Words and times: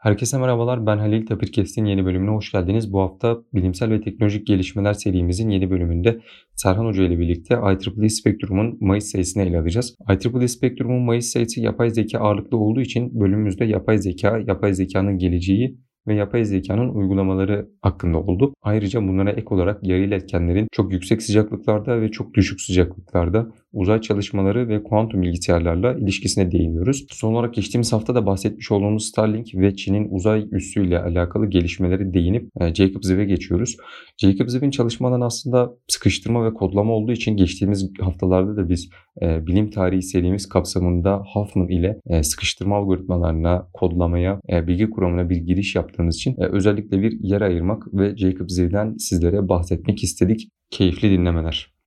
Herkese 0.00 0.38
merhabalar. 0.38 0.86
Ben 0.86 0.98
Halil 0.98 1.26
Tapirkes'in 1.26 1.84
yeni 1.84 2.04
bölümüne 2.04 2.30
hoş 2.30 2.52
geldiniz. 2.52 2.92
Bu 2.92 3.00
hafta 3.00 3.38
bilimsel 3.54 3.90
ve 3.90 4.00
teknolojik 4.00 4.46
gelişmeler 4.46 4.92
serimizin 4.92 5.50
yeni 5.50 5.70
bölümünde 5.70 6.20
Serhan 6.54 6.86
Hoca 6.86 7.02
ile 7.04 7.18
birlikte 7.18 7.54
IEEE 7.54 8.08
Spectrum'un 8.08 8.78
Mayıs 8.80 9.04
sayısını 9.04 9.42
ele 9.42 9.58
alacağız. 9.58 9.96
IEEE 10.08 10.48
Spectrum'un 10.48 11.02
Mayıs 11.02 11.26
sayısı 11.26 11.60
yapay 11.60 11.90
zeka 11.90 12.18
ağırlıklı 12.18 12.56
olduğu 12.56 12.80
için 12.80 13.20
bölümümüzde 13.20 13.64
yapay 13.64 13.98
zeka, 13.98 14.38
yapay 14.46 14.74
zekanın 14.74 15.18
geleceği 15.18 15.78
ve 16.06 16.14
yapay 16.14 16.44
zekanın 16.44 16.88
uygulamaları 16.88 17.68
hakkında 17.82 18.18
oldu. 18.18 18.54
Ayrıca 18.62 19.02
bunlara 19.02 19.30
ek 19.30 19.46
olarak 19.50 19.86
yarı 19.86 20.00
iletkenlerin 20.00 20.68
çok 20.72 20.92
yüksek 20.92 21.22
sıcaklıklarda 21.22 22.00
ve 22.00 22.10
çok 22.10 22.34
düşük 22.34 22.60
sıcaklıklarda 22.60 23.52
uzay 23.72 24.00
çalışmaları 24.00 24.68
ve 24.68 24.82
kuantum 24.82 25.22
bilgisayarlarla 25.22 25.94
ilişkisine 25.94 26.52
değiniyoruz. 26.52 27.06
Son 27.10 27.34
olarak 27.34 27.54
geçtiğimiz 27.54 27.92
hafta 27.92 28.14
da 28.14 28.26
bahsetmiş 28.26 28.70
olduğumuz 28.70 29.06
Starlink 29.06 29.54
ve 29.54 29.76
Çin'in 29.76 30.08
uzay 30.10 30.46
üssüyle 30.52 30.98
alakalı 31.02 31.46
gelişmeleri 31.46 32.14
değinip 32.14 32.48
e, 32.60 32.74
Jacob 32.74 33.02
Ziv'e 33.02 33.24
geçiyoruz. 33.24 33.76
Jacob 34.18 34.48
Ziv'in 34.48 34.70
çalışmadan 34.70 35.20
aslında 35.20 35.72
sıkıştırma 35.88 36.44
ve 36.44 36.54
kodlama 36.54 36.92
olduğu 36.92 37.12
için 37.12 37.36
geçtiğimiz 37.36 37.90
haftalarda 38.00 38.56
da 38.56 38.68
biz 38.68 38.90
e, 39.22 39.46
bilim 39.46 39.70
tarihi 39.70 40.02
serimiz 40.02 40.48
kapsamında 40.48 41.22
Huffman 41.34 41.68
ile 41.68 42.00
e, 42.06 42.22
sıkıştırma 42.22 42.76
algoritmalarına, 42.76 43.68
kodlamaya, 43.72 44.40
bilgi 44.48 44.90
kuramına 44.90 45.30
bir 45.30 45.36
giriş 45.36 45.74
yaptığımız 45.74 46.16
için 46.16 46.36
özellikle 46.38 47.02
bir 47.02 47.20
yer 47.20 47.40
ayırmak 47.40 47.94
ve 47.94 48.16
Jacob 48.16 48.48
Ziv'den 48.48 48.96
sizlere 48.96 49.48
bahsetmek 49.48 50.02
istedik. 50.02 50.48
Keyifli 50.70 51.10
dinlemeler. 51.10 51.79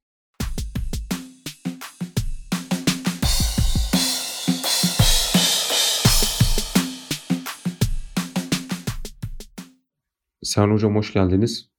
Serhan 10.54 10.72
Hocam 10.72 10.96
hoş 10.96 11.14
geldiniz. 11.14 11.70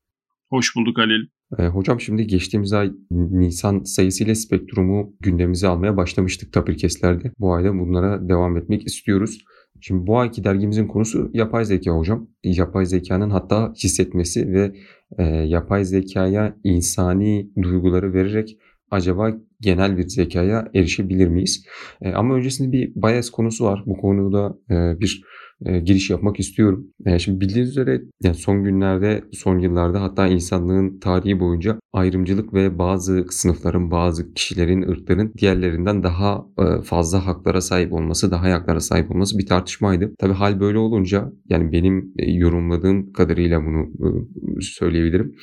Hoş 0.50 0.76
bulduk 0.76 0.98
Halil. 0.98 1.26
Ee, 1.58 1.66
hocam 1.66 2.00
şimdi 2.00 2.26
geçtiğimiz 2.26 2.72
ay 2.72 2.92
Nisan 3.10 3.82
sayısıyla 3.84 4.34
spektrumu 4.34 5.16
gündemimize 5.20 5.68
almaya 5.68 5.96
başlamıştık 5.96 6.52
tapirkeslerde. 6.52 7.32
Bu 7.38 7.54
ayda 7.54 7.78
bunlara 7.78 8.28
devam 8.28 8.56
etmek 8.56 8.86
istiyoruz. 8.86 9.44
Şimdi 9.80 10.06
bu 10.06 10.18
ayki 10.18 10.44
dergimizin 10.44 10.86
konusu 10.86 11.30
yapay 11.34 11.64
zeka 11.64 11.90
hocam. 11.90 12.28
Yapay 12.44 12.86
zekanın 12.86 13.30
hatta 13.30 13.72
hissetmesi 13.84 14.52
ve 14.52 14.74
e, 15.18 15.24
yapay 15.24 15.84
zekaya 15.84 16.56
insani 16.64 17.50
duyguları 17.62 18.12
vererek 18.12 18.58
acaba 18.90 19.34
genel 19.64 19.96
bir 19.96 20.08
zekaya 20.08 20.68
erişebilir 20.74 21.28
miyiz? 21.28 21.66
E, 22.02 22.12
ama 22.12 22.34
öncesinde 22.34 22.72
bir 22.72 22.92
bias 22.94 23.30
konusu 23.30 23.64
var. 23.64 23.82
Bu 23.86 23.96
konuda 23.96 24.58
e, 24.70 25.00
bir 25.00 25.22
e, 25.66 25.80
giriş 25.80 26.10
yapmak 26.10 26.40
istiyorum. 26.40 26.86
E, 27.06 27.18
şimdi 27.18 27.40
bildiğiniz 27.40 27.70
üzere 27.70 28.02
yani 28.22 28.34
son 28.34 28.64
günlerde, 28.64 29.24
son 29.32 29.58
yıllarda 29.58 30.02
hatta 30.02 30.26
insanlığın 30.26 30.98
tarihi 30.98 31.40
boyunca 31.40 31.78
ayrımcılık 31.92 32.54
ve 32.54 32.78
bazı 32.78 33.26
sınıfların, 33.30 33.90
bazı 33.90 34.34
kişilerin, 34.34 34.82
ırkların 34.82 35.32
diğerlerinden 35.38 36.02
daha 36.02 36.46
e, 36.58 36.82
fazla 36.82 37.26
haklara 37.26 37.60
sahip 37.60 37.92
olması, 37.92 38.30
daha 38.30 38.52
haklara 38.52 38.80
sahip 38.80 39.10
olması 39.10 39.38
bir 39.38 39.46
tartışmaydı. 39.46 40.14
Tabii 40.18 40.32
hal 40.32 40.60
böyle 40.60 40.78
olunca 40.78 41.32
yani 41.48 41.72
benim 41.72 42.12
e, 42.18 42.30
yorumladığım 42.30 43.12
kadarıyla 43.12 43.60
bunu 43.60 43.82
e, 43.82 44.60
söyleyebilirim. 44.60 45.34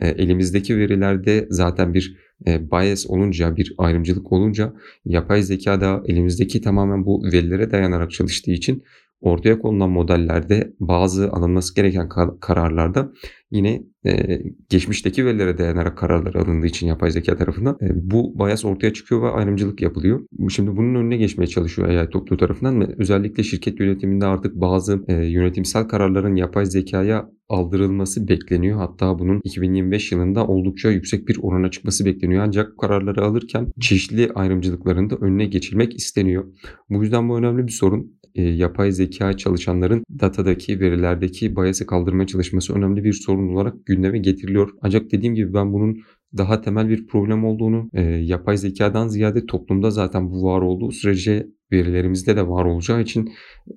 E, 0.00 0.08
elimizdeki 0.08 0.78
verilerde 0.78 1.46
zaten 1.50 1.94
bir 1.94 2.29
e, 2.46 2.70
bias 2.70 3.06
olunca, 3.06 3.56
bir 3.56 3.74
ayrımcılık 3.78 4.32
olunca 4.32 4.72
yapay 5.04 5.42
zeka 5.42 5.80
da 5.80 6.02
elimizdeki 6.06 6.60
tamamen 6.60 7.06
bu 7.06 7.24
verilere 7.24 7.70
dayanarak 7.70 8.10
çalıştığı 8.10 8.50
için 8.50 8.82
ortaya 9.20 9.58
konulan 9.58 9.90
modellerde 9.90 10.72
bazı 10.80 11.32
alınması 11.32 11.74
gereken 11.74 12.08
kararlarda 12.40 13.12
yine 13.50 13.82
e, 14.06 14.42
geçmişteki 14.68 15.26
verilere 15.26 15.58
dayanarak 15.58 15.98
kararlar 15.98 16.34
alındığı 16.34 16.66
için 16.66 16.86
yapay 16.86 17.10
zeka 17.10 17.36
tarafından 17.36 17.78
e, 17.82 18.10
bu 18.10 18.38
bias 18.38 18.64
ortaya 18.64 18.92
çıkıyor 18.92 19.22
ve 19.22 19.28
ayrımcılık 19.28 19.82
yapılıyor. 19.82 20.20
Şimdi 20.48 20.76
bunun 20.76 20.94
önüne 20.94 21.16
geçmeye 21.16 21.46
çalışıyor 21.46 21.88
AI 21.88 22.10
topluluğu 22.10 22.38
tarafından 22.38 22.80
ve 22.80 22.94
özellikle 22.98 23.42
şirket 23.42 23.80
yönetiminde 23.80 24.26
artık 24.26 24.54
bazı 24.54 25.04
e, 25.08 25.14
yönetimsel 25.14 25.88
kararların 25.88 26.36
yapay 26.36 26.66
zekaya 26.66 27.30
aldırılması 27.48 28.28
bekleniyor. 28.28 28.78
Hatta 28.78 29.18
bunun 29.18 29.40
2025 29.44 30.12
yılında 30.12 30.46
oldukça 30.46 30.90
yüksek 30.90 31.28
bir 31.28 31.38
orana 31.42 31.70
çıkması 31.70 32.04
bekleniyor. 32.04 32.42
Ancak 32.46 32.78
kararları 32.78 33.24
alırken 33.24 33.66
çeşitli 33.80 34.30
ayrımcılıkların 34.34 35.10
da 35.10 35.16
önüne 35.16 35.46
geçilmek 35.46 35.94
isteniyor. 35.96 36.44
Bu 36.90 37.02
yüzden 37.02 37.28
bu 37.28 37.38
önemli 37.38 37.66
bir 37.66 37.72
sorun 37.72 38.19
e, 38.34 38.42
yapay 38.42 38.92
zeka 38.92 39.36
çalışanların 39.36 40.04
datadaki 40.20 40.80
verilerdeki 40.80 41.56
bias'ı 41.56 41.86
kaldırmaya 41.86 42.26
çalışması 42.26 42.74
önemli 42.74 43.04
bir 43.04 43.12
sorun 43.12 43.54
olarak 43.54 43.86
gündeme 43.86 44.18
getiriliyor. 44.18 44.70
Ancak 44.82 45.12
dediğim 45.12 45.34
gibi 45.34 45.54
ben 45.54 45.72
bunun 45.72 45.98
daha 46.36 46.60
temel 46.60 46.88
bir 46.88 47.06
problem 47.06 47.44
olduğunu, 47.44 47.90
e, 47.92 48.02
yapay 48.02 48.56
zekadan 48.56 49.08
ziyade 49.08 49.46
toplumda 49.46 49.90
zaten 49.90 50.30
bu 50.30 50.44
var 50.44 50.62
olduğu 50.62 50.90
sürece 50.90 51.46
verilerimizde 51.72 52.36
de 52.36 52.48
var 52.48 52.64
olacağı 52.64 53.02
için 53.02 53.32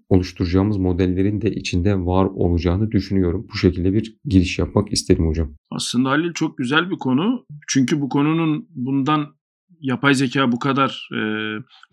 oluşturacağımız 0.09 0.78
modellerin 0.78 1.41
de 1.41 1.52
içinde 1.52 1.96
var 1.96 2.25
olacağını 2.25 2.91
düşünüyorum. 2.91 3.47
Bu 3.53 3.58
şekilde 3.58 3.94
bir 3.94 4.18
giriş 4.25 4.59
yapmak 4.59 4.94
isterim 4.94 5.28
hocam. 5.28 5.56
Aslında 5.72 6.09
Halil 6.09 6.34
çok 6.34 6.58
güzel 6.58 6.90
bir 6.90 6.97
konu. 6.97 7.46
Çünkü 7.68 8.02
bu 8.02 8.09
konunun 8.09 8.68
bundan 8.70 9.35
yapay 9.80 10.14
zeka 10.14 10.52
bu 10.52 10.59
kadar 10.59 11.09
e, 11.14 11.20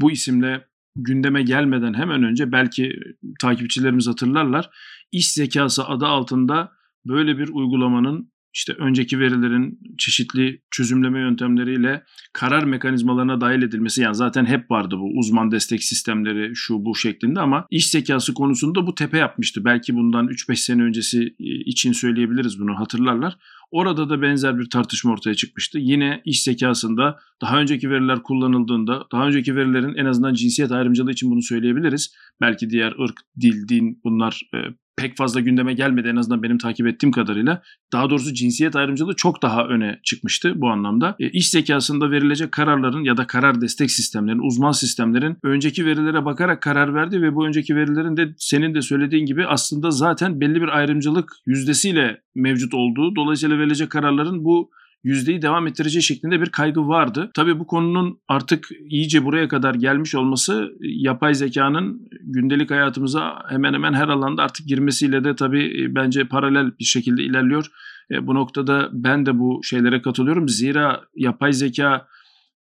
bu 0.00 0.10
isimle 0.10 0.69
gündeme 1.03 1.43
gelmeden 1.43 1.94
hemen 1.94 2.22
önce 2.22 2.53
belki 2.53 2.93
takipçilerimiz 3.41 4.09
hatırlarlar. 4.09 4.71
İş 5.12 5.33
zekası 5.33 5.84
adı 5.84 6.06
altında 6.06 6.72
böyle 7.06 7.38
bir 7.38 7.49
uygulamanın 7.49 8.29
işte 8.55 8.72
önceki 8.72 9.19
verilerin 9.19 9.78
çeşitli 9.99 10.62
çözümleme 10.71 11.21
yöntemleriyle 11.21 12.03
karar 12.33 12.65
mekanizmalarına 12.65 13.41
dahil 13.41 13.62
edilmesi 13.62 14.03
yani 14.03 14.15
zaten 14.15 14.47
hep 14.47 14.71
vardı 14.71 14.97
bu 14.99 15.19
uzman 15.19 15.50
destek 15.50 15.84
sistemleri 15.84 16.53
şu 16.55 16.84
bu 16.84 16.94
şeklinde 16.94 17.41
ama 17.41 17.66
iş 17.71 17.91
zekası 17.91 18.34
konusunda 18.34 18.87
bu 18.87 18.94
tepe 18.94 19.19
yapmıştı. 19.19 19.65
Belki 19.65 19.94
bundan 19.94 20.27
3-5 20.27 20.56
sene 20.56 20.83
öncesi 20.83 21.34
için 21.66 21.93
söyleyebiliriz 21.93 22.60
bunu 22.60 22.78
hatırlarlar. 22.78 23.37
Orada 23.71 24.10
da 24.10 24.22
benzer 24.22 24.59
bir 24.59 24.71
tartışma 24.71 25.12
ortaya 25.12 25.34
çıkmıştı. 25.34 25.78
Yine 25.78 26.22
iş 26.25 26.43
zekasında 26.43 27.19
daha 27.43 27.60
önceki 27.60 27.91
veriler 27.91 28.22
kullanıldığında, 28.22 29.06
daha 29.12 29.27
önceki 29.27 29.56
verilerin 29.56 29.94
en 29.94 30.05
azından 30.05 30.34
cinsiyet 30.34 30.72
ayrımcılığı 30.72 31.10
için 31.10 31.31
bunu 31.31 31.43
söyleyebiliriz. 31.43 32.15
Belki 32.41 32.71
diğer 32.71 32.93
ırk, 33.05 33.21
dil, 33.41 33.69
din 33.69 34.00
bunlar 34.05 34.43
e, 34.55 34.59
pek 35.00 35.16
fazla 35.16 35.41
gündeme 35.41 35.75
gelmedi 35.75 36.09
en 36.09 36.16
azından 36.16 36.43
benim 36.43 36.59
takip 36.59 36.87
ettiğim 36.87 37.12
kadarıyla. 37.12 37.62
Daha 37.93 38.11
doğrusu 38.11 38.34
cinsiyet 38.34 38.77
ayrımcılığı 38.77 39.16
çok 39.16 39.43
daha 39.43 39.65
öne 39.65 40.00
çıkmıştı 40.05 40.53
bu 40.56 40.69
anlamda. 40.69 41.16
E, 41.19 41.31
iş 41.31 41.50
zekasında 41.50 42.11
verilecek 42.11 42.53
kararların 42.53 43.05
ya 43.05 43.16
da 43.16 43.27
karar 43.27 43.60
destek 43.60 43.91
sistemlerin, 43.91 44.47
uzman 44.47 44.72
sistemlerin 44.72 45.37
önceki 45.44 45.87
verilere 45.87 46.25
bakarak 46.25 46.62
karar 46.62 46.94
verdi 46.94 47.22
ve 47.22 47.34
bu 47.34 47.47
önceki 47.47 47.77
verilerin 47.77 48.16
de 48.16 48.34
senin 48.39 48.75
de 48.75 48.83
söylediğin 48.83 49.27
gibi 49.27 49.47
aslında 49.47 49.91
zaten 49.91 50.41
belli 50.41 50.62
bir 50.62 50.69
ayrımcılık 50.69 51.33
yüzdesiyle 51.47 52.21
mevcut 52.34 52.75
olduğu. 52.75 53.16
Dolayısıyla 53.16 53.59
verilecek 53.59 53.91
kararların 53.91 54.44
bu 54.44 54.71
yüzdeyi 55.03 55.43
devam 55.43 55.66
ettireceği 55.66 56.03
şeklinde 56.03 56.41
bir 56.41 56.50
kaygı 56.50 56.88
vardı. 56.88 57.31
Tabii 57.34 57.59
bu 57.59 57.66
konunun 57.66 58.21
artık 58.28 58.69
iyice 58.88 59.25
buraya 59.25 59.49
kadar 59.49 59.75
gelmiş 59.75 60.15
olması 60.15 60.72
yapay 60.81 61.34
zekanın 61.34 62.09
gündelik 62.22 62.71
hayatımıza 62.71 63.43
hemen 63.49 63.75
hemen 63.75 63.93
her 63.93 64.09
alanda 64.09 64.43
artık 64.43 64.66
girmesiyle 64.66 65.25
de 65.25 65.37
tabii 65.37 65.83
e, 65.83 65.94
bence 65.94 66.25
paralel 66.25 66.78
bir 66.81 66.84
şekilde 66.84 67.22
ilerliyor. 67.22 67.66
E, 68.10 68.27
bu 68.27 68.34
noktada 68.34 68.89
ben 68.93 69.27
de 69.27 69.39
bu 69.39 69.60
şeylere 69.62 70.03
katılıyorum. 70.03 70.49
Zira 70.49 71.00
yapay 71.16 71.53
zeka 71.53 72.06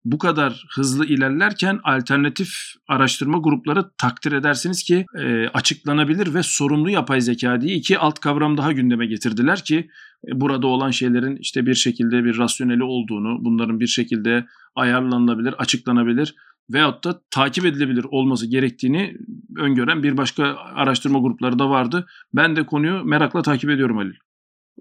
bu 0.05 0.17
kadar 0.17 0.65
hızlı 0.75 1.05
ilerlerken 1.05 1.79
alternatif 1.83 2.49
araştırma 2.87 3.37
grupları 3.37 3.85
takdir 3.97 4.31
edersiniz 4.31 4.83
ki 4.83 5.05
e, 5.19 5.47
açıklanabilir 5.47 6.33
ve 6.33 6.43
sorumlu 6.43 6.89
yapay 6.89 7.21
zeka 7.21 7.61
diye 7.61 7.75
iki 7.75 7.99
alt 7.99 8.19
kavram 8.19 8.57
daha 8.57 8.71
gündeme 8.71 9.05
getirdiler 9.05 9.63
ki 9.63 9.89
e, 10.27 10.41
burada 10.41 10.67
olan 10.67 10.91
şeylerin 10.91 11.35
işte 11.35 11.65
bir 11.65 11.75
şekilde 11.75 12.23
bir 12.23 12.37
rasyoneli 12.37 12.83
olduğunu, 12.83 13.37
bunların 13.45 13.79
bir 13.79 13.87
şekilde 13.87 14.45
ayarlanabilir, 14.75 15.53
açıklanabilir 15.53 16.35
veyahut 16.73 17.03
da 17.03 17.21
takip 17.31 17.65
edilebilir 17.65 18.05
olması 18.11 18.47
gerektiğini 18.47 19.17
öngören 19.57 20.03
bir 20.03 20.17
başka 20.17 20.55
araştırma 20.55 21.19
grupları 21.19 21.59
da 21.59 21.69
vardı. 21.69 22.05
Ben 22.33 22.55
de 22.55 22.65
konuyu 22.65 23.03
merakla 23.03 23.41
takip 23.41 23.69
ediyorum 23.69 23.97
Halil. 23.97 24.15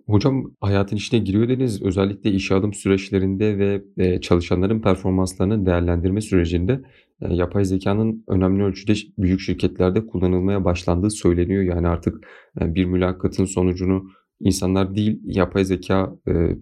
Hocam 0.06 0.53
hayatın 0.61 0.97
içine 0.97 1.21
giriyor 1.21 1.49
dediniz. 1.49 1.83
Özellikle 1.83 2.31
işe 2.31 2.55
alım 2.55 2.75
süreçlerinde 2.75 3.59
ve 3.59 3.83
e, 3.97 4.21
çalışanların 4.21 4.81
performanslarını 4.81 5.67
değerlendirme 5.67 6.21
sürecinde 6.21 6.81
e, 7.21 7.35
yapay 7.35 7.65
zekanın 7.65 8.25
önemli 8.29 8.62
ölçüde 8.62 8.93
büyük 9.19 9.41
şirketlerde 9.41 10.06
kullanılmaya 10.06 10.65
başlandığı 10.65 11.11
söyleniyor. 11.11 11.62
Yani 11.62 11.89
artık 11.89 12.29
e, 12.61 12.75
bir 12.75 12.85
mülakatın 12.85 13.45
sonucunu 13.45 14.11
insanlar 14.41 14.95
değil 14.97 15.21
yapay 15.25 15.65
zeka 15.65 16.15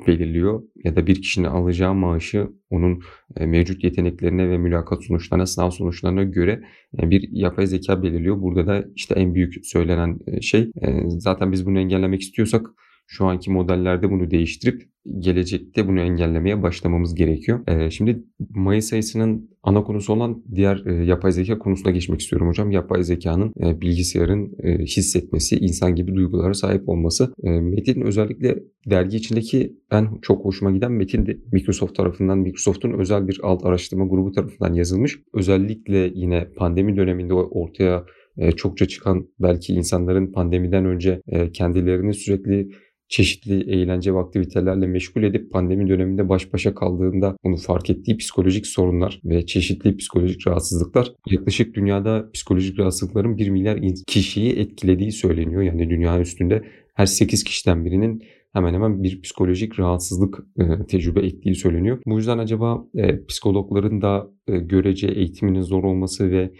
belirliyor 0.07 0.63
ya 0.85 0.97
da 0.97 1.07
bir 1.07 1.23
kişinin 1.23 1.47
alacağı 1.47 1.95
maaşı 1.95 2.49
onun 2.71 3.03
mevcut 3.41 3.85
yeteneklerine 3.85 4.51
ve 4.51 4.59
mülakat 4.59 5.05
sonuçlarına, 5.05 5.47
sınav 5.47 5.71
sonuçlarına 5.71 6.23
göre 6.23 6.63
bir 6.93 7.29
yapay 7.33 7.67
zeka 7.67 8.03
belirliyor. 8.03 8.41
Burada 8.41 8.67
da 8.67 8.85
işte 8.95 9.15
en 9.15 9.35
büyük 9.35 9.67
söylenen 9.67 10.19
şey 10.41 10.71
zaten 11.09 11.53
biz 11.53 11.67
bunu 11.67 11.79
engellemek 11.79 12.21
istiyorsak 12.21 12.67
şu 13.07 13.27
anki 13.27 13.51
modellerde 13.51 14.11
bunu 14.11 14.31
değiştirip 14.31 14.83
gelecekte 15.19 15.89
bunu 15.89 16.01
engellemeye 16.01 16.63
başlamamız 16.63 17.15
gerekiyor. 17.15 17.61
Ee, 17.69 17.91
şimdi 17.91 18.23
Mayıs 18.55 18.93
ayısının 18.93 19.51
ana 19.63 19.85
konusu 19.85 20.13
olan 20.13 20.43
diğer 20.55 20.87
e, 20.87 21.05
yapay 21.05 21.33
zeka 21.33 21.59
konusuna 21.59 21.93
geçmek 21.93 22.21
istiyorum 22.21 22.49
hocam. 22.49 22.71
Yapay 22.71 23.03
zekanın 23.03 23.53
e, 23.61 23.81
bilgisayarın 23.81 24.53
e, 24.63 24.79
hissetmesi, 24.79 25.57
insan 25.57 25.95
gibi 25.95 26.15
duygulara 26.15 26.55
sahip 26.55 26.89
olması. 26.89 27.33
E, 27.43 27.51
Metin 27.51 28.01
özellikle 28.01 28.59
dergi 28.91 29.17
içindeki 29.17 29.77
en 29.91 30.09
çok 30.23 30.45
hoşuma 30.45 30.71
giden 30.71 30.93
metin 30.93 31.27
de 31.27 31.39
Microsoft 31.53 31.97
tarafından, 31.97 32.39
Microsoft'un 32.39 32.99
özel 32.99 33.29
bir 33.29 33.41
alt 33.43 33.65
araştırma 33.65 34.07
grubu 34.07 34.33
tarafından 34.33 34.75
yazılmış. 34.75 35.19
Özellikle 35.35 36.11
yine 36.15 36.49
pandemi 36.57 36.97
döneminde 36.97 37.35
ortaya 37.35 38.05
e, 38.39 38.53
çokça 38.53 38.89
çıkan 38.89 39.29
belki 39.41 39.73
insanların 39.73 40.33
pandemiden 40.33 40.85
önce 40.85 41.21
e, 41.29 41.53
kendilerini 41.53 42.15
sürekli 42.15 42.69
çeşitli 43.09 43.71
eğlence 43.71 44.15
ve 44.15 44.19
aktivitelerle 44.19 44.87
meşgul 44.87 45.23
edip 45.23 45.51
pandemi 45.51 45.89
döneminde 45.89 46.29
baş 46.29 46.53
başa 46.53 46.75
kaldığında 46.75 47.37
bunu 47.45 47.57
fark 47.57 47.91
ettiği 47.91 48.17
psikolojik 48.17 48.67
sorunlar 48.67 49.21
ve 49.25 49.47
çeşitli 49.47 49.97
psikolojik 49.97 50.47
rahatsızlıklar 50.47 51.13
yaklaşık 51.31 51.75
dünyada 51.75 52.31
psikolojik 52.35 52.79
rahatsızlıkların 52.79 53.37
1 53.37 53.51
milyar 53.51 53.81
kişiyi 54.07 54.53
etkilediği 54.53 55.13
söyleniyor. 55.13 55.63
Yani 55.63 55.91
dünya 55.91 56.21
üstünde 56.21 56.63
her 56.95 57.07
8 57.07 57.45
kişiden 57.45 57.85
birinin 57.85 58.23
hemen 58.53 58.75
hemen 58.75 59.03
bir 59.03 59.23
psikolojik 59.23 59.81
rahatsızlık 59.81 60.39
e, 60.59 60.87
tecrübe 60.87 61.21
ettiği 61.21 61.55
söyleniyor. 61.55 61.99
Bu 62.07 62.17
yüzden 62.17 62.39
acaba 62.39 62.85
e, 62.95 63.25
psikologların 63.25 64.03
da 64.03 64.31
e, 64.49 64.59
görece 64.59 65.09
eğitiminin 65.09 65.63
zor 65.63 65.85
olması 65.85 66.31
ve 66.31 66.51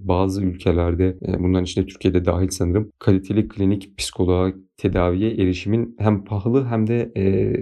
bazı 0.00 0.44
ülkelerde 0.44 1.06
e, 1.06 1.38
bunların 1.38 1.64
içinde 1.64 1.86
Türkiye'de 1.86 2.24
dahil 2.24 2.48
sanırım 2.48 2.90
kaliteli 2.98 3.48
klinik 3.48 3.98
psikoloğa 3.98 4.52
tedaviye 4.76 5.30
erişimin 5.30 5.94
hem 5.98 6.24
pahalı 6.24 6.66
hem 6.66 6.86
de 6.86 7.12
e, 7.16 7.52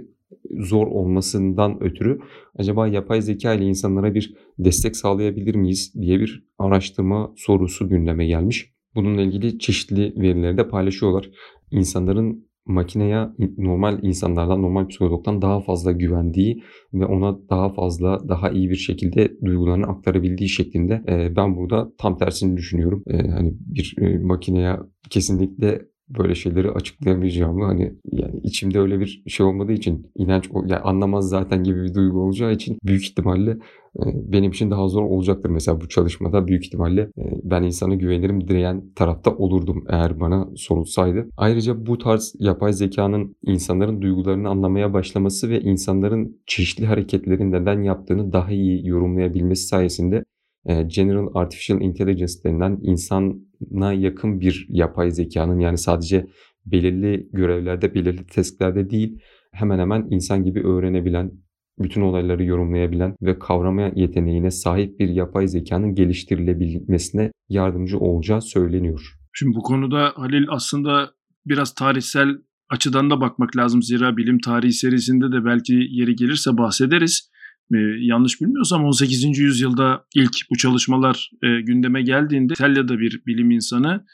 zor 0.58 0.86
olmasından 0.86 1.82
ötürü 1.82 2.18
acaba 2.58 2.88
yapay 2.88 3.22
zeka 3.22 3.54
ile 3.54 3.64
insanlara 3.64 4.14
bir 4.14 4.34
destek 4.58 4.96
sağlayabilir 4.96 5.54
miyiz 5.54 5.94
diye 6.00 6.20
bir 6.20 6.44
araştırma 6.58 7.32
sorusu 7.36 7.88
gündeme 7.88 8.26
gelmiş. 8.26 8.72
Bununla 8.94 9.22
ilgili 9.22 9.58
çeşitli 9.58 10.14
verileri 10.16 10.56
de 10.56 10.68
paylaşıyorlar. 10.68 11.30
İnsanların 11.70 12.46
makineye 12.66 13.28
normal 13.58 13.98
insanlardan, 14.02 14.62
normal 14.62 14.88
psikologdan 14.88 15.42
daha 15.42 15.60
fazla 15.60 15.92
güvendiği 15.92 16.62
ve 16.94 17.06
ona 17.06 17.38
daha 17.50 17.74
fazla, 17.74 18.28
daha 18.28 18.50
iyi 18.50 18.70
bir 18.70 18.76
şekilde 18.76 19.32
duygularını 19.44 19.86
aktarabildiği 19.86 20.48
şeklinde 20.48 21.02
e, 21.08 21.36
ben 21.36 21.56
burada 21.56 21.92
tam 21.98 22.18
tersini 22.18 22.56
düşünüyorum. 22.56 23.02
E, 23.06 23.28
hani 23.28 23.54
bir 23.60 23.94
e, 24.00 24.18
makineye 24.18 24.76
kesinlikle 25.10 25.82
böyle 26.08 26.34
şeyleri 26.34 26.70
açıklayamayacağımı 26.70 27.64
hani 27.64 27.92
yani 28.12 28.40
içimde 28.42 28.80
öyle 28.80 29.00
bir 29.00 29.22
şey 29.26 29.46
olmadığı 29.46 29.72
için 29.72 30.06
inanç 30.16 30.50
yani 30.54 30.76
anlamaz 30.76 31.28
zaten 31.28 31.64
gibi 31.64 31.82
bir 31.82 31.94
duygu 31.94 32.20
olacağı 32.20 32.52
için 32.52 32.78
büyük 32.84 33.04
ihtimalle 33.04 33.58
benim 34.04 34.50
için 34.50 34.70
daha 34.70 34.88
zor 34.88 35.02
olacaktır. 35.02 35.50
Mesela 35.50 35.80
bu 35.80 35.88
çalışmada 35.88 36.46
büyük 36.46 36.66
ihtimalle 36.66 37.00
e, 37.00 37.22
ben 37.42 37.62
insana 37.62 37.94
güvenirim 37.94 38.48
diyen 38.48 38.92
tarafta 38.96 39.30
olurdum 39.36 39.84
eğer 39.88 40.20
bana 40.20 40.48
sorulsaydı. 40.56 41.28
Ayrıca 41.36 41.86
bu 41.86 41.98
tarz 41.98 42.34
yapay 42.38 42.72
zekanın 42.72 43.36
insanların 43.42 44.02
duygularını 44.02 44.48
anlamaya 44.48 44.92
başlaması 44.92 45.50
ve 45.50 45.60
insanların 45.60 46.42
çeşitli 46.46 46.86
hareketlerin 46.86 47.52
neden 47.52 47.82
yaptığını 47.82 48.32
daha 48.32 48.50
iyi 48.50 48.88
yorumlayabilmesi 48.88 49.66
sayesinde 49.66 50.24
e, 50.66 50.82
General 50.82 51.28
Artificial 51.34 51.80
Intelligence 51.80 52.32
denilen 52.44 52.78
insana 52.82 53.92
yakın 53.92 54.40
bir 54.40 54.66
yapay 54.68 55.10
zekanın 55.10 55.58
yani 55.58 55.78
sadece 55.78 56.26
belirli 56.66 57.28
görevlerde, 57.32 57.94
belirli 57.94 58.26
testlerde 58.26 58.90
değil 58.90 59.18
hemen 59.56 59.78
hemen 59.78 60.06
insan 60.10 60.44
gibi 60.44 60.66
öğrenebilen, 60.66 61.32
bütün 61.78 62.00
olayları 62.00 62.44
yorumlayabilen 62.44 63.16
ve 63.22 63.38
kavramaya 63.38 63.92
yeteneğine 63.96 64.50
sahip 64.50 65.00
bir 65.00 65.08
yapay 65.08 65.48
zekanın 65.48 65.94
geliştirilebilmesine 65.94 67.32
yardımcı 67.48 67.98
olacağı 67.98 68.42
söyleniyor. 68.42 69.16
Şimdi 69.32 69.56
bu 69.56 69.62
konuda 69.62 70.12
Halil 70.16 70.46
aslında 70.48 71.10
biraz 71.46 71.74
tarihsel 71.74 72.28
açıdan 72.68 73.10
da 73.10 73.20
bakmak 73.20 73.56
lazım. 73.56 73.82
Zira 73.82 74.16
bilim 74.16 74.38
tarihi 74.38 74.72
serisinde 74.72 75.32
de 75.32 75.44
belki 75.44 75.74
yeri 75.90 76.16
gelirse 76.16 76.58
bahsederiz 76.58 77.30
e, 77.74 77.78
yanlış 78.00 78.40
bilmiyorsam 78.40 78.84
18. 78.84 79.38
yüzyılda 79.38 80.04
ilk 80.14 80.34
bu 80.50 80.56
çalışmalar 80.56 81.30
e, 81.42 81.60
gündeme 81.60 82.02
geldiğinde 82.02 82.52
İtalya'da 82.52 82.98
bir 82.98 83.22
bilim 83.26 83.50
insanı 83.50 84.04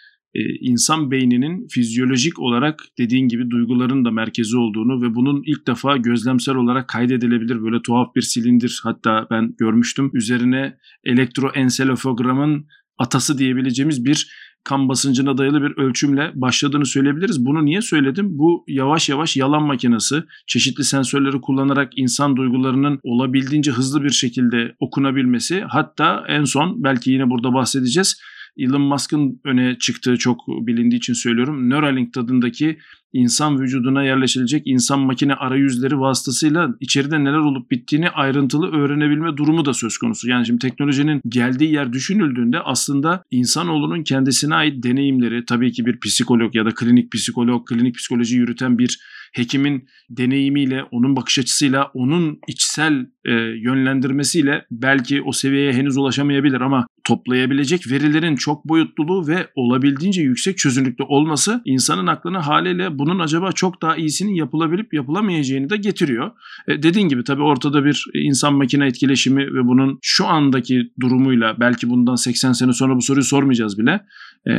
insan 0.60 1.10
beyninin 1.10 1.66
fizyolojik 1.68 2.38
olarak 2.38 2.84
dediğin 2.98 3.28
gibi 3.28 3.50
duyguların 3.50 4.04
da 4.04 4.10
merkezi 4.10 4.56
olduğunu 4.56 5.02
ve 5.02 5.14
bunun 5.14 5.42
ilk 5.46 5.66
defa 5.66 5.96
gözlemsel 5.96 6.54
olarak 6.54 6.88
kaydedilebilir 6.88 7.62
böyle 7.62 7.82
tuhaf 7.82 8.14
bir 8.14 8.22
silindir 8.22 8.80
hatta 8.82 9.26
ben 9.30 9.54
görmüştüm. 9.58 10.10
Üzerine 10.14 10.76
elektroenselofogramın 11.04 12.66
atası 12.98 13.38
diyebileceğimiz 13.38 14.04
bir 14.04 14.28
kan 14.64 14.88
basıncına 14.88 15.38
dayalı 15.38 15.62
bir 15.62 15.82
ölçümle 15.82 16.32
başladığını 16.34 16.86
söyleyebiliriz. 16.86 17.46
Bunu 17.46 17.64
niye 17.64 17.80
söyledim? 17.80 18.26
Bu 18.38 18.64
yavaş 18.68 19.08
yavaş 19.08 19.36
yalan 19.36 19.62
makinesi 19.62 20.22
çeşitli 20.46 20.84
sensörleri 20.84 21.40
kullanarak 21.40 21.92
insan 21.96 22.36
duygularının 22.36 23.00
olabildiğince 23.02 23.70
hızlı 23.70 24.04
bir 24.04 24.10
şekilde 24.10 24.74
okunabilmesi 24.80 25.64
hatta 25.68 26.24
en 26.28 26.44
son 26.44 26.84
belki 26.84 27.10
yine 27.10 27.30
burada 27.30 27.54
bahsedeceğiz 27.54 28.20
Elon 28.56 28.80
Musk'ın 28.80 29.40
öne 29.44 29.78
çıktığı 29.78 30.16
çok 30.16 30.38
bilindiği 30.48 30.96
için 30.96 31.12
söylüyorum. 31.12 31.70
Neuralink 31.70 32.12
tadındaki 32.12 32.78
insan 33.12 33.60
vücuduna 33.60 34.04
yerleşilecek 34.04 34.62
insan 34.64 35.00
makine 35.00 35.34
arayüzleri 35.34 36.00
vasıtasıyla 36.00 36.68
içeride 36.80 37.24
neler 37.24 37.38
olup 37.38 37.70
bittiğini 37.70 38.10
ayrıntılı 38.10 38.72
öğrenebilme 38.72 39.36
durumu 39.36 39.64
da 39.64 39.74
söz 39.74 39.98
konusu. 39.98 40.30
Yani 40.30 40.46
şimdi 40.46 40.58
teknolojinin 40.58 41.20
geldiği 41.28 41.72
yer 41.72 41.92
düşünüldüğünde 41.92 42.60
aslında 42.60 43.22
insanoğlunun 43.30 44.02
kendisine 44.02 44.54
ait 44.54 44.82
deneyimleri 44.82 45.44
tabii 45.44 45.72
ki 45.72 45.86
bir 45.86 46.00
psikolog 46.00 46.54
ya 46.54 46.64
da 46.64 46.70
klinik 46.74 47.12
psikolog, 47.12 47.68
klinik 47.68 47.94
psikoloji 47.94 48.36
yürüten 48.36 48.78
bir 48.78 48.98
hekimin 49.32 49.88
deneyimiyle, 50.10 50.82
onun 50.90 51.16
bakış 51.16 51.38
açısıyla, 51.38 51.90
onun 51.94 52.38
içsel 52.48 53.06
e, 53.24 53.32
yönlendirmesiyle 53.40 54.66
belki 54.70 55.22
o 55.22 55.32
seviyeye 55.32 55.72
henüz 55.72 55.96
ulaşamayabilir 55.96 56.60
ama 56.60 56.86
toplayabilecek 57.04 57.90
verilerin 57.90 58.36
çok 58.36 58.64
boyutluluğu 58.64 59.26
ve 59.26 59.46
olabildiğince 59.54 60.22
yüksek 60.22 60.58
çözünürlükte 60.58 61.04
olması 61.04 61.62
insanın 61.64 62.06
aklına 62.06 62.46
haliyle 62.46 62.98
bunun 62.98 63.18
acaba 63.18 63.52
çok 63.52 63.82
daha 63.82 63.96
iyisinin 63.96 64.34
yapılabilip 64.34 64.94
yapılamayacağını 64.94 65.70
da 65.70 65.76
getiriyor. 65.76 66.30
E, 66.68 66.82
dediğin 66.82 67.08
gibi 67.08 67.24
tabii 67.24 67.42
ortada 67.42 67.84
bir 67.84 68.04
insan 68.14 68.54
makine 68.54 68.86
etkileşimi 68.86 69.54
ve 69.54 69.66
bunun 69.66 69.98
şu 70.02 70.26
andaki 70.26 70.92
durumuyla 71.00 71.56
belki 71.60 71.90
bundan 71.90 72.14
80 72.14 72.52
sene 72.52 72.72
sonra 72.72 72.96
bu 72.96 73.02
soruyu 73.02 73.24
sormayacağız 73.24 73.78
bile. 73.78 74.00
E, 74.48 74.52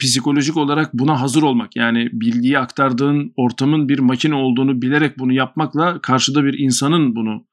psikolojik 0.00 0.56
olarak 0.56 0.94
buna 0.94 1.20
hazır 1.20 1.42
olmak 1.42 1.76
yani 1.76 2.08
bilgiyi 2.12 2.58
aktardığın 2.58 3.32
ortamın 3.36 3.88
bir 3.88 3.98
makine 3.98 4.34
olduğunu 4.34 4.82
bilerek 4.82 5.18
bunu 5.18 5.32
yapmakla 5.32 6.00
karşıda 6.00 6.44
bir 6.44 6.58
insanın 6.58 7.16
bunu 7.16 7.44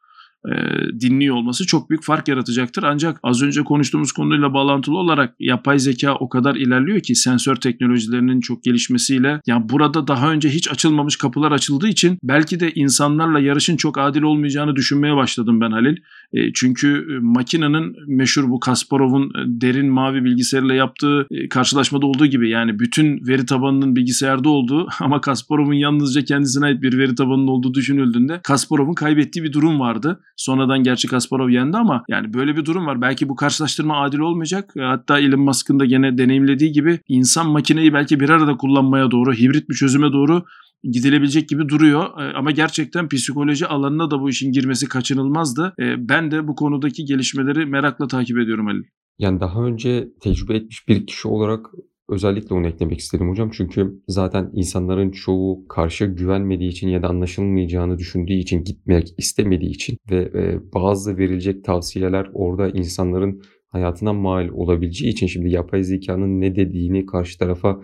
e, 0.51 0.53
dinliyor 0.99 1.35
olması 1.35 1.65
çok 1.65 1.89
büyük 1.89 2.03
fark 2.03 2.27
yaratacaktır. 2.27 2.83
Ancak 2.83 3.19
az 3.23 3.41
önce 3.41 3.63
konuştuğumuz 3.63 4.11
konuyla 4.11 4.53
bağlantılı 4.53 4.97
olarak 4.97 5.35
yapay 5.39 5.79
zeka 5.79 6.15
o 6.15 6.29
kadar 6.29 6.55
ilerliyor 6.55 6.99
ki 6.99 7.15
sensör 7.15 7.55
teknolojilerinin 7.55 8.39
çok 8.39 8.63
gelişmesiyle 8.63 9.41
yani 9.47 9.69
burada 9.69 10.07
daha 10.07 10.31
önce 10.31 10.49
hiç 10.49 10.71
açılmamış 10.71 11.17
kapılar 11.17 11.51
açıldığı 11.51 11.87
için 11.87 12.17
belki 12.23 12.59
de 12.59 12.71
insanlarla 12.75 13.39
yarışın 13.39 13.77
çok 13.77 13.97
adil 13.97 14.21
olmayacağını 14.21 14.75
düşünmeye 14.75 15.15
başladım 15.15 15.61
ben 15.61 15.71
Halil. 15.71 15.97
E, 16.33 16.53
çünkü 16.53 17.07
e, 17.11 17.19
makinenin 17.19 17.95
meşhur 18.07 18.49
bu 18.49 18.59
Kasparov'un 18.59 19.23
e, 19.23 19.61
derin 19.61 19.91
mavi 19.91 20.23
bilgisayarla 20.23 20.73
yaptığı 20.73 21.27
e, 21.31 21.49
karşılaşmada 21.49 22.05
olduğu 22.05 22.25
gibi 22.25 22.49
yani 22.49 22.79
bütün 22.79 23.27
veri 23.27 23.45
tabanının 23.45 23.95
bilgisayarda 23.95 24.49
olduğu 24.49 24.87
ama 24.99 25.21
Kasparov'un 25.21 25.73
yalnızca 25.73 26.23
kendisine 26.23 26.65
ait 26.65 26.81
bir 26.81 26.97
veri 26.97 27.15
tabanının 27.15 27.47
olduğu 27.47 27.73
düşünüldüğünde 27.73 28.39
Kasparov'un 28.43 28.93
kaybettiği 28.93 29.45
bir 29.45 29.53
durum 29.53 29.79
vardı. 29.79 30.19
Sonradan 30.35 30.83
gerçi 30.83 31.07
Kasparov 31.07 31.49
yendi 31.49 31.77
ama 31.77 32.03
yani 32.09 32.33
böyle 32.33 32.55
bir 32.55 32.65
durum 32.65 32.85
var. 32.85 33.01
Belki 33.01 33.29
bu 33.29 33.35
karşılaştırma 33.35 34.01
adil 34.01 34.19
olmayacak. 34.19 34.73
E, 34.77 34.81
hatta 34.81 35.19
Elon 35.19 35.39
Musk'ın 35.39 35.79
da 35.79 35.85
gene 35.85 36.17
deneyimlediği 36.17 36.71
gibi 36.71 36.99
insan 37.07 37.49
makineyi 37.49 37.93
belki 37.93 38.19
bir 38.19 38.29
arada 38.29 38.57
kullanmaya 38.57 39.11
doğru, 39.11 39.33
hibrit 39.33 39.69
bir 39.69 39.75
çözüme 39.75 40.13
doğru 40.13 40.43
gidilebilecek 40.83 41.49
gibi 41.49 41.69
duruyor. 41.69 42.21
E, 42.21 42.33
ama 42.37 42.51
gerçekten 42.51 43.09
psikoloji 43.09 43.67
alanına 43.67 44.11
da 44.11 44.21
bu 44.21 44.29
işin 44.29 44.51
girmesi 44.51 44.89
kaçınılmazdı. 44.89 45.73
E, 45.79 46.09
ben 46.09 46.31
de 46.31 46.47
bu 46.47 46.55
konudaki 46.55 47.05
gelişmeleri 47.05 47.65
merakla 47.65 48.07
takip 48.07 48.37
ediyorum 48.37 48.67
Ali. 48.67 48.83
Yani 49.19 49.39
daha 49.39 49.63
önce 49.63 50.07
tecrübe 50.21 50.55
etmiş 50.55 50.87
bir 50.87 51.05
kişi 51.05 51.27
olarak 51.27 51.65
Özellikle 52.09 52.55
onu 52.55 52.67
eklemek 52.67 52.99
istedim 52.99 53.29
hocam. 53.29 53.49
Çünkü 53.53 54.01
zaten 54.07 54.49
insanların 54.53 55.11
çoğu 55.11 55.67
karşı 55.67 56.05
güvenmediği 56.05 56.69
için 56.71 56.89
ya 56.89 57.01
da 57.01 57.07
anlaşılmayacağını 57.07 57.97
düşündüğü 57.97 58.33
için 58.33 58.63
gitmek 58.63 59.13
istemediği 59.17 59.69
için 59.69 59.97
ve 60.11 60.17
e, 60.17 60.59
bazı 60.73 61.17
verilecek 61.17 61.63
tavsiyeler 61.63 62.29
orada 62.33 62.69
insanların 62.69 63.41
hayatına 63.67 64.13
mal 64.13 64.49
olabileceği 64.49 65.11
için 65.11 65.27
şimdi 65.27 65.49
yapay 65.49 65.83
zekanın 65.83 66.41
ne 66.41 66.55
dediğini 66.55 67.05
karşı 67.05 67.39
tarafa 67.39 67.81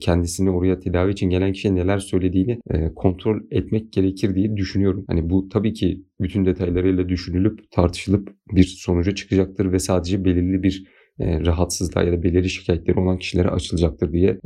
kendisini 0.00 0.50
oraya 0.50 0.78
tedavi 0.78 1.12
için 1.12 1.30
gelen 1.30 1.52
kişiye 1.52 1.74
neler 1.74 1.98
söylediğini 1.98 2.58
kontrol 2.96 3.40
etmek 3.50 3.92
gerekir 3.92 4.34
diye 4.34 4.56
düşünüyorum. 4.56 5.04
Hani 5.06 5.30
bu 5.30 5.48
tabii 5.48 5.72
ki 5.72 6.04
bütün 6.20 6.44
detaylarıyla 6.44 7.08
düşünülüp 7.08 7.70
tartışılıp 7.70 8.28
bir 8.52 8.64
sonuca 8.64 9.14
çıkacaktır 9.14 9.72
ve 9.72 9.78
sadece 9.78 10.24
belirli 10.24 10.62
bir 10.62 10.86
rahatsızlığa 11.20 12.02
ya 12.02 12.12
da 12.12 12.22
belirli 12.22 12.50
şikayetleri 12.50 13.00
olan 13.00 13.18
kişilere 13.18 13.48
açılacaktır 13.48 14.12
diye 14.12 14.38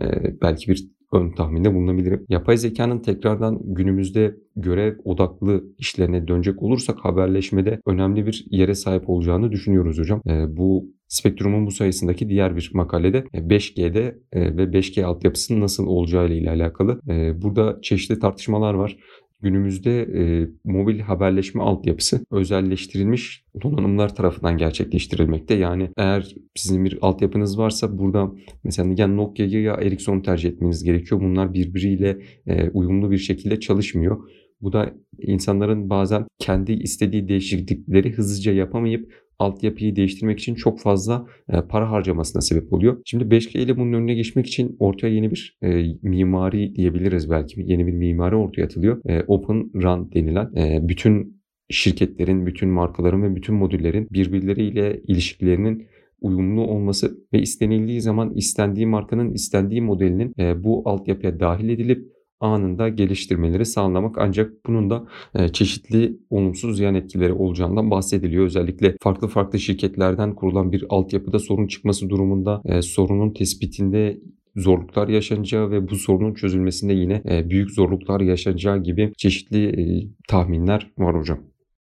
belki 0.43 0.71
bir 0.71 0.89
ön 1.13 1.31
tahminde 1.31 1.75
bulunabilirim. 1.75 2.27
Yapay 2.29 2.57
zekanın 2.57 2.99
tekrardan 2.99 3.59
günümüzde 3.65 4.35
görev 4.57 4.97
odaklı 5.05 5.65
işlerine 5.79 6.29
dönecek 6.29 6.63
olursak 6.63 6.99
haberleşmede 6.99 7.81
önemli 7.87 8.27
bir 8.27 8.47
yere 8.51 8.75
sahip 8.75 9.11
olacağını 9.11 9.53
düşünüyoruz 9.53 9.99
hocam. 9.99 10.23
Bu 10.49 10.87
Spektrum'un 11.09 11.67
bu 11.67 11.71
sayısındaki 11.71 12.29
diğer 12.29 12.57
bir 12.57 12.71
makalede 12.75 13.19
5G'de 13.19 14.19
ve 14.35 14.63
5G 14.63 15.05
altyapısının 15.05 15.61
nasıl 15.61 15.87
olacağı 15.87 16.29
ile 16.29 16.51
alakalı. 16.51 17.01
Burada 17.43 17.79
çeşitli 17.83 18.19
tartışmalar 18.19 18.75
var. 18.75 18.97
Günümüzde 19.43 20.03
e, 20.03 20.49
mobil 20.65 21.01
haberleşme 21.01 21.63
altyapısı 21.63 22.21
özelleştirilmiş 22.31 23.45
donanımlar 23.63 24.15
tarafından 24.15 24.57
gerçekleştirilmekte. 24.57 25.55
Yani 25.55 25.91
eğer 25.97 26.35
sizin 26.55 26.85
bir 26.85 26.99
altyapınız 27.03 27.59
varsa 27.59 27.99
burada 27.99 28.33
mesela 28.65 28.95
ya 28.99 29.07
Nokia'yı 29.07 29.63
ya 29.63 29.75
Ericsson 29.75 30.21
tercih 30.21 30.49
etmeniz 30.49 30.85
gerekiyor. 30.85 31.21
Bunlar 31.21 31.55
birbiriyle 31.55 32.19
e, 32.47 32.71
uyumlu 32.71 33.11
bir 33.11 33.19
şekilde 33.19 33.61
çalışmıyor. 33.61 34.31
Bu 34.61 34.73
da 34.73 34.95
insanların 35.19 35.91
bazen 35.91 36.27
kendi 36.39 36.73
istediği 36.73 37.29
değişiklikleri 37.29 38.13
hızlıca 38.13 38.53
yapamayıp 38.53 39.13
altyapıyı 39.39 39.97
değiştirmek 39.97 40.39
için 40.39 40.55
çok 40.55 40.81
fazla 40.81 41.27
e, 41.49 41.61
para 41.61 41.91
harcamasına 41.91 42.43
sebep 42.43 42.73
oluyor. 42.73 43.03
Şimdi 43.05 43.25
5G 43.25 43.59
ile 43.59 43.77
bunun 43.77 43.93
önüne 43.93 44.15
geçmek 44.15 44.47
için 44.47 44.77
ortaya 44.79 45.15
yeni 45.15 45.31
bir 45.31 45.59
e, 45.63 45.85
mimari 46.03 46.75
diyebiliriz 46.75 47.31
belki. 47.31 47.63
Yeni 47.67 47.87
bir 47.87 47.93
mimari 47.93 48.37
ortaya 48.37 48.65
atılıyor. 48.65 49.01
E, 49.09 49.25
Open 49.27 49.71
RAN 49.83 50.13
denilen 50.13 50.55
e, 50.57 50.89
bütün 50.89 51.39
şirketlerin, 51.71 52.47
bütün 52.47 52.69
markaların 52.69 53.23
ve 53.23 53.37
bütün 53.37 53.55
modüllerin 53.55 54.09
birbirleriyle 54.13 55.01
ilişkilerinin 55.09 55.87
uyumlu 56.21 56.63
olması 56.63 57.19
ve 57.33 57.43
istenildiği 57.43 58.01
zaman 58.01 58.35
istendiği 58.35 58.87
markanın 58.87 59.33
istendiği 59.33 59.83
modelinin 59.83 60.35
e, 60.39 60.65
bu 60.65 60.83
altyapıya 60.85 61.41
dahil 61.41 61.69
edilip 61.69 62.18
anında 62.41 62.89
geliştirmeleri 62.89 63.67
sağlamak 63.67 64.19
ancak 64.19 64.67
bunun 64.67 64.91
da 64.91 65.07
e, 65.35 65.49
çeşitli 65.49 66.19
olumsuz 66.31 66.81
yan 66.81 66.95
etkileri 66.95 67.33
olacağından 67.33 67.91
bahsediliyor. 67.91 68.45
Özellikle 68.45 68.97
farklı 69.01 69.29
farklı 69.29 69.59
şirketlerden 69.59 70.35
kurulan 70.35 70.73
bir 70.73 70.85
altyapıda 70.89 71.39
sorun 71.39 71.67
çıkması 71.67 72.11
durumunda 72.11 72.63
e, 72.65 72.83
sorunun 72.83 73.31
tespitinde 73.31 74.21
zorluklar 74.57 75.09
yaşanacağı 75.09 75.71
ve 75.71 75.89
bu 75.89 75.97
sorunun 75.97 76.35
çözülmesinde 76.35 76.93
yine 76.93 77.23
e, 77.31 77.51
büyük 77.51 77.71
zorluklar 77.71 78.21
yaşanacağı 78.21 78.83
gibi 78.83 79.13
çeşitli 79.17 80.09
tahminler 80.29 80.91
var 80.99 81.19
hocam. 81.19 81.39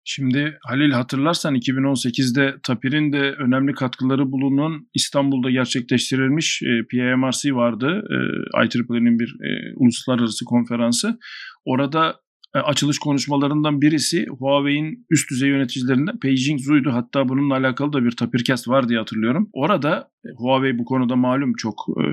Şimdi 0.09 0.59
Halil 0.63 0.91
hatırlarsan 0.91 1.55
2018'de 1.55 2.55
Tapir'in 2.63 3.13
de 3.13 3.33
önemli 3.33 3.73
katkıları 3.73 4.33
bulunan 4.33 4.89
İstanbul'da 4.95 5.51
gerçekleştirilmiş 5.51 6.63
e, 6.63 6.87
PMRC 6.91 7.55
vardı. 7.55 8.05
E, 8.11 8.17
IEEE'nin 8.65 9.19
bir 9.19 9.29
e, 9.29 9.75
uluslararası 9.77 10.45
konferansı. 10.45 11.19
Orada 11.65 12.17
e, 12.55 12.59
açılış 12.59 12.99
konuşmalarından 12.99 13.81
birisi 13.81 14.27
Huawei'in 14.27 15.07
üst 15.11 15.31
düzey 15.31 15.49
yöneticilerinden 15.49 16.19
Beijing 16.25 16.61
Zhu'ydu. 16.61 16.93
Hatta 16.93 17.29
bununla 17.29 17.55
alakalı 17.55 17.93
da 17.93 18.05
bir 18.05 18.11
Tapircast 18.11 18.69
var 18.69 18.89
diye 18.89 18.99
hatırlıyorum. 18.99 19.49
Orada 19.53 20.11
e, 20.25 20.29
Huawei 20.37 20.79
bu 20.79 20.85
konuda 20.85 21.17
malum 21.17 21.53
çok 21.59 21.87
e, 21.97 22.05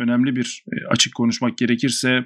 önemli 0.00 0.36
bir 0.36 0.64
e, 0.72 0.74
açık 0.90 1.14
konuşmak 1.14 1.58
gerekirse 1.58 2.24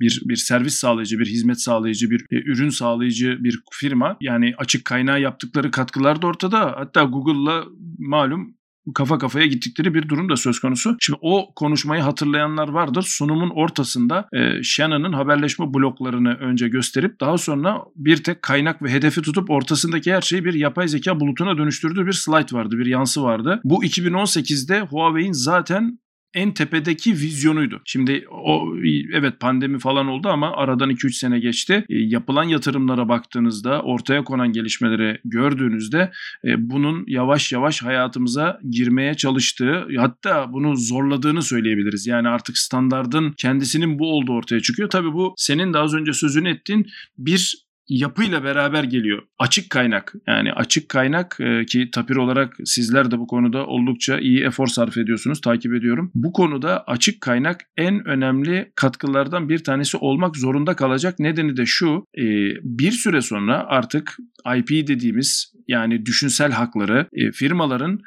bir 0.00 0.22
bir 0.24 0.36
servis 0.36 0.74
sağlayıcı, 0.74 1.18
bir 1.18 1.26
hizmet 1.26 1.60
sağlayıcı, 1.60 2.10
bir 2.10 2.20
e, 2.30 2.36
ürün 2.36 2.68
sağlayıcı 2.68 3.36
bir 3.40 3.60
firma. 3.72 4.16
Yani 4.20 4.54
açık 4.58 4.84
kaynağı 4.84 5.20
yaptıkları 5.20 5.70
katkılar 5.70 6.22
da 6.22 6.26
ortada. 6.26 6.74
Hatta 6.76 7.02
Google'la 7.02 7.64
malum 7.98 8.60
kafa 8.94 9.18
kafaya 9.18 9.46
gittikleri 9.46 9.94
bir 9.94 10.08
durum 10.08 10.28
da 10.28 10.36
söz 10.36 10.60
konusu. 10.60 10.96
Şimdi 11.00 11.18
o 11.22 11.54
konuşmayı 11.54 12.02
hatırlayanlar 12.02 12.68
vardır. 12.68 13.02
Sunumun 13.02 13.50
ortasında 13.50 14.28
e, 14.32 14.62
Shannon'ın 14.62 15.12
haberleşme 15.12 15.74
bloklarını 15.74 16.34
önce 16.34 16.68
gösterip 16.68 17.20
daha 17.20 17.38
sonra 17.38 17.78
bir 17.96 18.16
tek 18.16 18.42
kaynak 18.42 18.82
ve 18.82 18.92
hedefi 18.92 19.22
tutup 19.22 19.50
ortasındaki 19.50 20.12
her 20.12 20.20
şeyi 20.20 20.44
bir 20.44 20.54
yapay 20.54 20.88
zeka 20.88 21.20
bulutuna 21.20 21.58
dönüştürdüğü 21.58 22.06
bir 22.06 22.12
slide 22.12 22.56
vardı, 22.56 22.78
bir 22.78 22.86
yansı 22.86 23.22
vardı. 23.22 23.60
Bu 23.64 23.84
2018'de 23.84 24.80
Huawei'in 24.80 25.32
zaten 25.32 25.98
en 26.34 26.52
tepedeki 26.54 27.12
vizyonuydu. 27.12 27.82
Şimdi 27.84 28.24
o 28.30 28.74
evet 29.12 29.40
pandemi 29.40 29.78
falan 29.78 30.06
oldu 30.06 30.28
ama 30.28 30.52
aradan 30.56 30.90
2-3 30.90 31.12
sene 31.12 31.38
geçti. 31.38 31.84
E, 31.88 31.94
yapılan 31.98 32.44
yatırımlara 32.44 33.08
baktığınızda, 33.08 33.82
ortaya 33.82 34.24
konan 34.24 34.52
gelişmeleri 34.52 35.20
gördüğünüzde 35.24 36.10
e, 36.44 36.70
bunun 36.70 37.04
yavaş 37.06 37.52
yavaş 37.52 37.82
hayatımıza 37.82 38.60
girmeye 38.70 39.14
çalıştığı, 39.14 39.86
hatta 39.96 40.52
bunu 40.52 40.76
zorladığını 40.76 41.42
söyleyebiliriz. 41.42 42.06
Yani 42.06 42.28
artık 42.28 42.58
standardın 42.58 43.32
kendisinin 43.32 43.98
bu 43.98 44.12
olduğu 44.12 44.32
ortaya 44.32 44.60
çıkıyor. 44.60 44.90
Tabii 44.90 45.12
bu 45.12 45.34
senin 45.36 45.72
de 45.72 45.78
az 45.78 45.94
önce 45.94 46.12
sözünü 46.12 46.48
ettiğin 46.48 46.86
bir 47.18 47.69
yapıyla 47.90 48.44
beraber 48.44 48.84
geliyor. 48.84 49.22
Açık 49.38 49.70
kaynak 49.70 50.14
yani 50.26 50.52
açık 50.52 50.88
kaynak 50.88 51.36
e, 51.40 51.66
ki 51.66 51.90
tapir 51.90 52.16
olarak 52.16 52.56
sizler 52.64 53.10
de 53.10 53.18
bu 53.18 53.26
konuda 53.26 53.66
oldukça 53.66 54.18
iyi 54.18 54.44
efor 54.44 54.66
sarf 54.66 54.96
ediyorsunuz 54.96 55.40
takip 55.40 55.74
ediyorum. 55.74 56.10
Bu 56.14 56.32
konuda 56.32 56.84
açık 56.86 57.20
kaynak 57.20 57.60
en 57.76 58.08
önemli 58.08 58.72
katkılardan 58.74 59.48
bir 59.48 59.64
tanesi 59.64 59.96
olmak 59.96 60.36
zorunda 60.36 60.76
kalacak. 60.76 61.18
Nedeni 61.18 61.56
de 61.56 61.66
şu 61.66 62.04
e, 62.18 62.24
bir 62.62 62.92
süre 62.92 63.20
sonra 63.20 63.64
artık 63.68 64.16
IP 64.56 64.68
dediğimiz 64.68 65.52
yani 65.68 66.06
düşünsel 66.06 66.52
hakları 66.52 67.08
e, 67.12 67.32
firmaların 67.32 68.00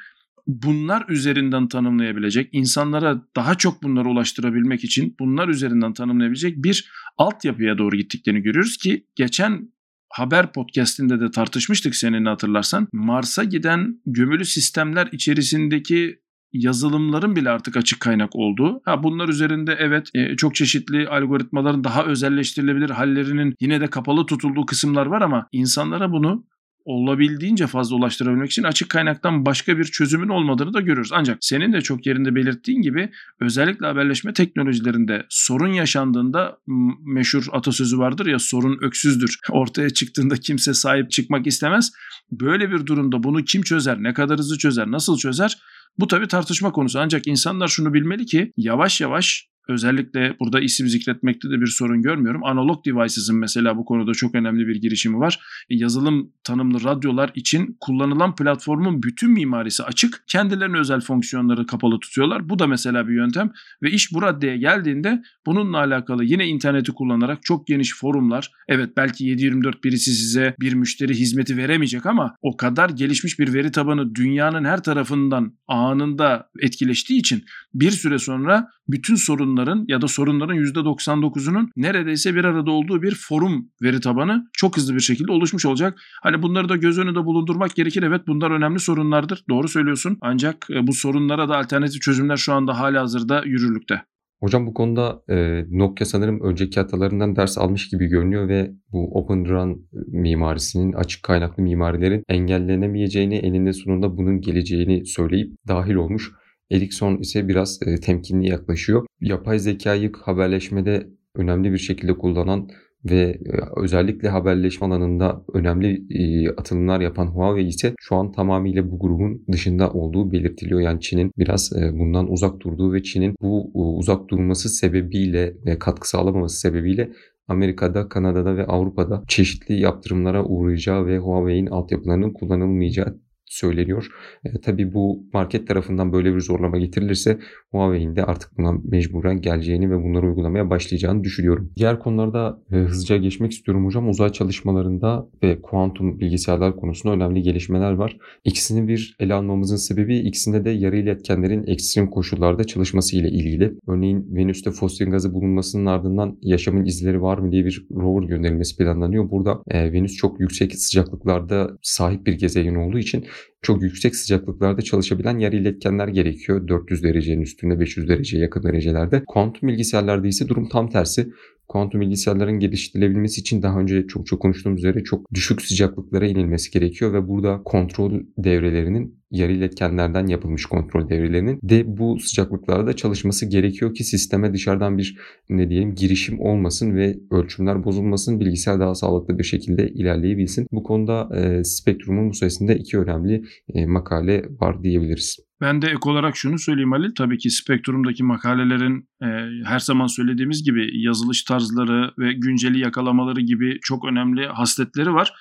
bunlar 0.48 1.10
üzerinden 1.10 1.68
tanımlayabilecek, 1.68 2.50
insanlara 2.52 3.22
daha 3.36 3.56
çok 3.56 3.84
bunları 3.84 4.10
ulaştırabilmek 4.10 4.84
için 4.84 5.16
bunlar 5.20 5.48
üzerinden 5.48 5.94
tanımlayabilecek 5.94 6.64
bir 6.64 6.90
altyapıya 7.18 7.78
doğru 7.78 7.96
gittiklerini 7.96 8.42
görüyoruz 8.42 8.78
ki 8.78 9.08
geçen 9.16 9.74
haber 10.10 10.54
podcastinde 10.54 11.20
de 11.20 11.32
tartışmıştık 11.32 11.96
senin 11.96 12.26
hatırlarsan. 12.26 12.88
Mars'a 12.94 13.44
giden 13.44 14.02
gömülü 14.06 14.46
sistemler 14.46 15.10
içerisindeki 15.12 16.24
yazılımların 16.54 17.36
bile 17.36 17.50
artık 17.50 17.78
açık 17.78 18.00
kaynak 18.00 18.36
olduğu. 18.36 18.82
Ha 18.86 19.04
bunlar 19.04 19.30
üzerinde 19.30 19.76
evet 19.80 20.10
e, 20.14 20.36
çok 20.36 20.56
çeşitli 20.56 21.08
algoritmaların 21.08 21.84
daha 21.84 22.06
özelleştirilebilir 22.06 22.90
hallerinin 22.90 23.56
yine 23.60 23.82
de 23.82 23.88
kapalı 23.88 24.26
tutulduğu 24.26 24.66
kısımlar 24.66 25.06
var 25.06 25.22
ama 25.22 25.48
insanlara 25.52 26.12
bunu 26.12 26.46
olabildiğince 26.86 27.68
fazla 27.68 27.96
ulaştırabilmek 27.96 28.52
için 28.52 28.64
açık 28.64 28.90
kaynaktan 28.90 29.46
başka 29.46 29.78
bir 29.78 29.84
çözümün 29.84 30.30
olmadığını 30.30 30.74
da 30.74 30.82
görüyoruz. 30.82 31.12
Ancak 31.14 31.38
senin 31.42 31.74
de 31.74 31.82
çok 31.82 32.06
yerinde 32.06 32.36
belirttiğin 32.36 32.82
gibi 32.82 33.10
özellikle 33.40 33.86
haberleşme 33.86 34.34
teknolojilerinde 34.34 35.26
sorun 35.30 35.74
yaşandığında 35.74 36.58
meşhur 37.06 37.46
atasözü 37.52 37.98
vardır 37.98 38.26
ya 38.26 38.40
sorun 38.40 38.78
öksüzdür. 38.82 39.38
Ortaya 39.52 39.90
çıktığında 39.90 40.36
kimse 40.36 40.74
sahip 40.74 41.12
çıkmak 41.12 41.48
istemez. 41.48 41.92
Böyle 42.32 42.72
bir 42.72 42.86
durumda 42.86 43.24
bunu 43.24 43.44
kim 43.44 43.62
çözer, 43.62 44.04
ne 44.04 44.14
kadar 44.14 44.40
hızlı 44.40 44.58
çözer, 44.58 44.92
nasıl 44.92 45.18
çözer? 45.18 45.58
Bu 46.00 46.08
tabii 46.08 46.28
tartışma 46.28 46.72
konusu. 46.72 47.00
Ancak 47.00 47.28
insanlar 47.28 47.68
şunu 47.68 47.94
bilmeli 47.94 48.26
ki 48.26 48.52
yavaş 48.58 49.02
yavaş 49.02 49.53
Özellikle 49.68 50.36
burada 50.40 50.60
isim 50.60 50.88
zikretmekte 50.88 51.50
de 51.50 51.62
bir 51.62 51.68
sorun 51.68 52.02
görmüyorum. 52.02 52.44
Analog 52.44 52.86
Devices'ın 52.86 53.38
mesela 53.38 53.78
bu 53.78 53.86
konuda 53.86 54.14
çok 54.14 54.36
önemli 54.36 54.68
bir 54.68 54.76
girişimi 54.76 55.20
var. 55.20 55.40
E, 55.70 55.76
yazılım 55.76 56.32
tanımlı 56.44 56.84
radyolar 56.84 57.32
için 57.36 57.78
kullanılan 57.80 58.36
platformun 58.36 59.04
bütün 59.04 59.32
mimarisi 59.32 59.84
açık. 59.84 60.24
Kendilerine 60.28 60.78
özel 60.78 61.02
fonksiyonları 61.02 61.66
kapalı 61.66 62.00
tutuyorlar. 62.00 62.50
Bu 62.50 62.60
da 62.60 62.68
mesela 62.68 63.08
bir 63.08 63.16
yöntem 63.16 63.52
ve 63.84 63.92
iş 63.92 64.14
bu 64.14 64.22
raddeye 64.22 64.58
geldiğinde 64.58 65.24
bununla 65.46 65.78
alakalı 65.78 66.24
yine 66.24 66.48
interneti 66.48 66.92
kullanarak 66.92 67.44
çok 67.44 67.68
geniş 67.68 67.96
forumlar. 67.96 68.52
Evet 68.68 68.90
belki 68.98 69.26
724 69.26 69.84
birisi 69.84 70.14
size 70.14 70.56
bir 70.60 70.74
müşteri 70.74 71.14
hizmeti 71.14 71.58
veremeyecek 71.58 72.06
ama 72.06 72.36
o 72.42 72.58
kadar 72.58 72.90
gelişmiş 72.90 73.40
bir 73.40 73.54
veri 73.54 73.72
tabanı 73.72 74.16
dünyanın 74.16 74.66
her 74.66 74.84
tarafından 74.84 75.58
anında 75.68 76.50
etkileştiği 76.60 77.20
için 77.20 77.44
bir 77.74 77.92
süre 77.92 78.20
sonra 78.20 78.68
bütün 78.88 79.16
sorunları 79.16 79.53
sorunların 79.54 79.86
ya 79.88 80.02
da 80.02 80.08
sorunların 80.08 80.58
%99'unun 80.58 81.70
neredeyse 81.76 82.36
bir 82.36 82.44
arada 82.44 82.72
olduğu 82.72 83.02
bir 83.02 83.16
forum 83.16 83.70
veri 83.82 84.00
tabanı 84.00 84.48
çok 84.54 84.78
hızlı 84.78 84.96
bir 84.96 85.00
şekilde 85.00 85.32
oluşmuş 85.32 85.66
olacak. 85.66 86.00
Hani 86.24 86.42
bunları 86.42 86.70
da 86.70 86.76
göz 86.76 87.00
önünde 87.00 87.26
bulundurmak 87.26 87.76
gerekir. 87.76 88.04
Evet 88.04 88.22
bunlar 88.28 88.52
önemli 88.52 88.80
sorunlardır. 88.80 89.44
Doğru 89.50 89.68
söylüyorsun. 89.68 90.18
Ancak 90.22 90.68
e, 90.70 90.88
bu 90.88 90.94
sorunlara 90.94 91.50
da 91.50 91.58
alternatif 91.58 92.02
çözümler 92.02 92.38
şu 92.38 92.54
anda 92.54 92.80
hala 92.80 93.02
hazırda 93.02 93.44
yürürlükte. 93.46 94.02
Hocam 94.40 94.68
bu 94.68 94.74
konuda 94.74 95.22
e, 95.30 95.66
Nokia 95.72 96.06
sanırım 96.06 96.42
önceki 96.42 96.80
hatalarından 96.80 97.36
ders 97.36 97.58
almış 97.58 97.90
gibi 97.90 98.06
görünüyor 98.06 98.48
ve 98.48 98.72
bu 98.92 99.20
Open 99.20 99.50
Run 99.50 99.88
mimarisinin 100.08 100.94
açık 100.94 101.24
kaynaklı 101.24 101.64
mimarilerin 101.64 102.24
engellenemeyeceğini, 102.30 103.36
eninde 103.36 103.74
sonunda 103.74 104.18
bunun 104.18 104.42
geleceğini 104.42 105.06
söyleyip 105.06 105.52
dahil 105.68 105.96
olmuş. 105.96 106.32
Ericsson 106.74 107.18
ise 107.18 107.48
biraz 107.48 107.80
e, 107.86 107.96
temkinli 107.96 108.50
yaklaşıyor. 108.50 109.06
Yapay 109.22 109.60
zekayı 109.60 110.12
haberleşmede 110.22 111.08
önemli 111.36 111.72
bir 111.74 111.78
şekilde 111.78 112.14
kullanan 112.14 112.70
ve 113.06 113.40
e, 113.46 113.80
özellikle 113.82 114.30
haberleşme 114.30 114.88
alanında 114.88 115.46
önemli 115.54 116.04
e, 116.10 116.50
atılımlar 116.50 117.02
yapan 117.02 117.28
Huawei 117.28 117.68
ise 117.68 117.94
şu 118.00 118.16
an 118.16 118.32
tamamıyla 118.32 118.92
bu 118.92 119.00
grubun 119.00 119.46
dışında 119.52 119.92
olduğu 119.92 120.32
belirtiliyor. 120.32 120.80
Yani 120.82 121.02
Çin'in 121.02 121.32
biraz 121.38 121.74
e, 121.74 122.00
bundan 122.00 122.32
uzak 122.32 122.60
durduğu 122.60 122.94
ve 122.94 123.04
Çin'in 123.04 123.36
bu 123.42 123.72
uzak 123.98 124.30
durması 124.30 124.70
sebebiyle 124.70 125.54
katkı 125.80 126.10
sağlamaması 126.10 126.60
sebebiyle 126.60 127.12
Amerika'da, 127.48 128.10
Kanada'da 128.10 128.58
ve 128.58 128.66
Avrupa'da 128.66 129.24
çeşitli 129.28 129.80
yaptırımlara 129.80 130.46
uğrayacağı 130.46 131.06
ve 131.06 131.18
Huawei'in 131.18 131.68
altyapılarının 131.68 132.34
kullanılmayacağı 132.34 133.20
söyleniyor. 133.54 134.08
E, 134.46 134.62
tabii 134.62 134.94
bu 134.94 135.24
market 135.34 135.68
tarafından 135.68 136.14
böyle 136.14 136.36
bir 136.36 136.40
zorlama 136.40 136.78
getirilirse 136.78 137.40
Huawei'in 137.72 138.16
de 138.16 138.24
artık 138.24 138.58
buna 138.58 138.72
mecburen 138.72 139.42
geleceğini 139.42 139.92
ve 139.92 140.04
bunları 140.04 140.28
uygulamaya 140.28 140.70
başlayacağını 140.70 141.24
düşünüyorum. 141.24 141.72
Diğer 141.78 142.00
konularda 142.00 142.62
e, 142.72 142.76
hızlıca 142.76 143.18
geçmek 143.18 143.52
istiyorum 143.52 143.86
hocam. 143.86 144.10
Uzay 144.10 144.30
çalışmalarında 144.30 145.28
ve 145.44 145.62
kuantum 145.62 146.20
bilgisayarlar 146.20 146.76
konusunda 146.76 147.16
önemli 147.16 147.42
gelişmeler 147.42 147.92
var. 147.92 148.18
İkisini 148.44 148.88
bir 148.88 149.16
ele 149.20 149.34
almamızın 149.34 149.76
sebebi 149.76 150.18
ikisinde 150.18 150.66
de 150.66 150.70
yarı 150.70 150.98
iletkenlerin 150.98 151.68
ekstrem 151.68 152.10
koşullarda 152.10 152.64
çalışması 152.64 153.18
ile 153.18 153.30
ilgili. 153.30 153.74
Örneğin 153.88 154.36
Venüs'te 154.36 154.72
fosil 154.72 155.10
gazı 155.10 155.34
bulunmasının 155.34 155.86
ardından 155.86 156.38
yaşamın 156.42 156.86
izleri 156.86 157.22
var 157.22 157.38
mı 157.38 157.52
diye 157.52 157.66
bir 157.66 157.88
rover 157.92 158.28
gönderilmesi 158.28 158.78
planlanıyor. 158.78 159.30
Burada 159.30 159.62
e, 159.68 159.94
Venüs 159.94 160.16
çok 160.16 160.40
yüksek 160.40 160.76
sıcaklıklarda 160.76 161.78
sahip 161.82 162.26
bir 162.26 162.34
gezegen 162.34 162.76
olduğu 162.76 163.00
için 163.00 163.26
çok 163.62 163.84
yüksek 163.84 164.16
sıcaklıklarda 164.16 164.82
çalışabilen 164.82 165.40
yarı 165.40 165.56
iletkenler 165.56 166.08
gerekiyor. 166.08 166.68
400 166.68 167.04
derecenin 167.04 167.42
üstünde 167.42 167.80
500 167.80 168.08
dereceye 168.10 168.44
yakın 168.44 168.64
derecelerde. 168.64 169.24
Kuantum 169.28 169.70
bilgisayarlarda 169.70 170.28
ise 170.28 170.48
durum 170.48 170.70
tam 170.70 170.90
tersi 170.90 171.34
kuantum 171.68 172.02
bilgisayarların 172.02 172.60
geliştirilebilmesi 172.60 173.42
için 173.42 173.62
daha 173.62 173.80
önce 173.80 174.08
çok 174.08 174.28
çok 174.28 174.42
konuştuğumuz 174.42 174.80
üzere 174.80 175.04
çok 175.04 175.34
düşük 175.34 175.62
sıcaklıklara 175.62 176.28
inilmesi 176.28 176.72
gerekiyor 176.72 177.14
ve 177.14 177.28
burada 177.28 177.62
kontrol 177.66 178.22
devrelerinin 178.38 179.24
yarı 179.34 179.52
iletkenlerden 179.52 180.28
yapılmış 180.28 180.66
kontrol 180.66 181.10
devrelerinin 181.10 181.60
de 181.64 181.98
bu 181.98 182.20
sıcaklıklarda 182.20 182.96
çalışması 182.96 183.46
gerekiyor 183.46 183.94
ki 183.94 184.04
sisteme 184.04 184.54
dışarıdan 184.54 184.98
bir 184.98 185.18
ne 185.50 185.70
diyelim 185.70 185.96
girişim 185.96 186.40
olmasın 186.40 186.96
ve 186.96 187.20
ölçümler 187.32 187.84
bozulmasın 187.84 188.40
bilgisayar 188.40 188.80
daha 188.80 188.96
sağlıklı 188.96 189.40
bir 189.40 189.44
şekilde 189.44 189.90
ilerleyebilsin. 189.90 190.68
Bu 190.72 190.84
konuda 190.84 191.30
e, 191.36 191.64
Spektrum'un 191.64 192.30
bu 192.30 192.34
sayesinde 192.34 192.76
iki 192.76 193.00
önemli 193.00 193.44
e, 193.74 193.86
makale 193.86 194.44
var 194.62 194.84
diyebiliriz. 194.84 195.38
Ben 195.64 195.82
de 195.82 195.88
ek 195.88 196.10
olarak 196.10 196.38
şunu 196.38 196.60
söyleyeyim 196.60 196.92
Halil. 196.92 197.16
Tabii 197.16 197.38
ki 197.38 197.50
Spektrum'daki 197.50 198.24
makalelerin 198.24 199.10
e, 199.22 199.28
her 199.66 199.80
zaman 199.80 200.08
söylediğimiz 200.08 200.64
gibi 200.64 201.02
yazılış 201.04 201.44
tarzları 201.44 202.14
ve 202.18 202.34
günceli 202.34 202.80
yakalamaları 202.80 203.42
gibi 203.42 203.80
çok 203.82 204.06
önemli 204.06 204.48
hasletleri 204.48 205.14
var. 205.14 205.34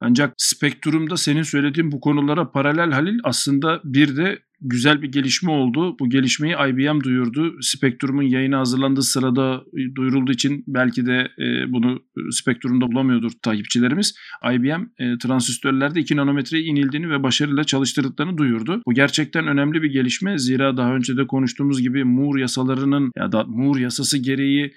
Ancak 0.00 0.34
Spektrum'da 0.36 1.16
senin 1.16 1.42
söylediğin 1.42 1.92
bu 1.92 2.00
konulara 2.00 2.50
paralel 2.50 2.92
Halil 2.92 3.18
aslında 3.24 3.80
bir 3.84 4.16
de 4.16 4.38
güzel 4.60 5.02
bir 5.02 5.12
gelişme 5.12 5.50
oldu. 5.50 5.96
Bu 6.00 6.10
gelişmeyi 6.10 6.54
IBM 6.54 7.00
duyurdu. 7.00 7.56
Spektrum'un 7.60 8.22
yayına 8.22 8.58
hazırlandığı 8.58 9.02
sırada 9.02 9.64
e, 9.74 9.94
duyurulduğu 9.94 10.32
için 10.32 10.64
belki 10.66 11.06
de 11.06 11.28
e, 11.38 11.72
bunu 11.72 12.02
e, 12.16 12.20
Spektrum'da 12.30 12.92
bulamıyordur 12.92 13.30
takipçilerimiz. 13.42 14.14
IBM 14.52 14.82
transistörlerde 15.22 16.00
2 16.00 16.16
nanometreye 16.16 16.64
inildiğini 16.64 17.10
ve 17.10 17.22
başarıyla 17.22 17.64
çalıştırdıklarını 17.64 18.38
duyurdu. 18.38 18.82
Bu 18.86 18.94
gerçekten 18.94 19.46
önemli 19.46 19.82
bir 19.82 19.90
gelişme. 19.90 20.38
Zira 20.38 20.76
daha 20.76 20.94
önce 20.94 21.16
de 21.16 21.26
konuştuğumuz 21.26 21.82
gibi 21.82 22.04
Moore 22.04 22.40
yasalarının 22.40 23.12
ya 23.16 23.32
da 23.32 23.44
Moore 23.44 23.80
yasası 23.80 24.18
gereği 24.18 24.72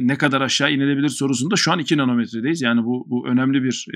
ne 0.00 0.18
kadar 0.18 0.40
aşağı 0.40 0.72
inilebilir 0.72 1.08
sorusunda 1.08 1.56
şu 1.56 1.72
an 1.72 1.78
2 1.78 1.96
nanometredeyiz. 1.96 2.62
Yani 2.62 2.84
bu, 2.84 3.06
bu 3.08 3.28
önemli 3.28 3.62
bir 3.62 3.86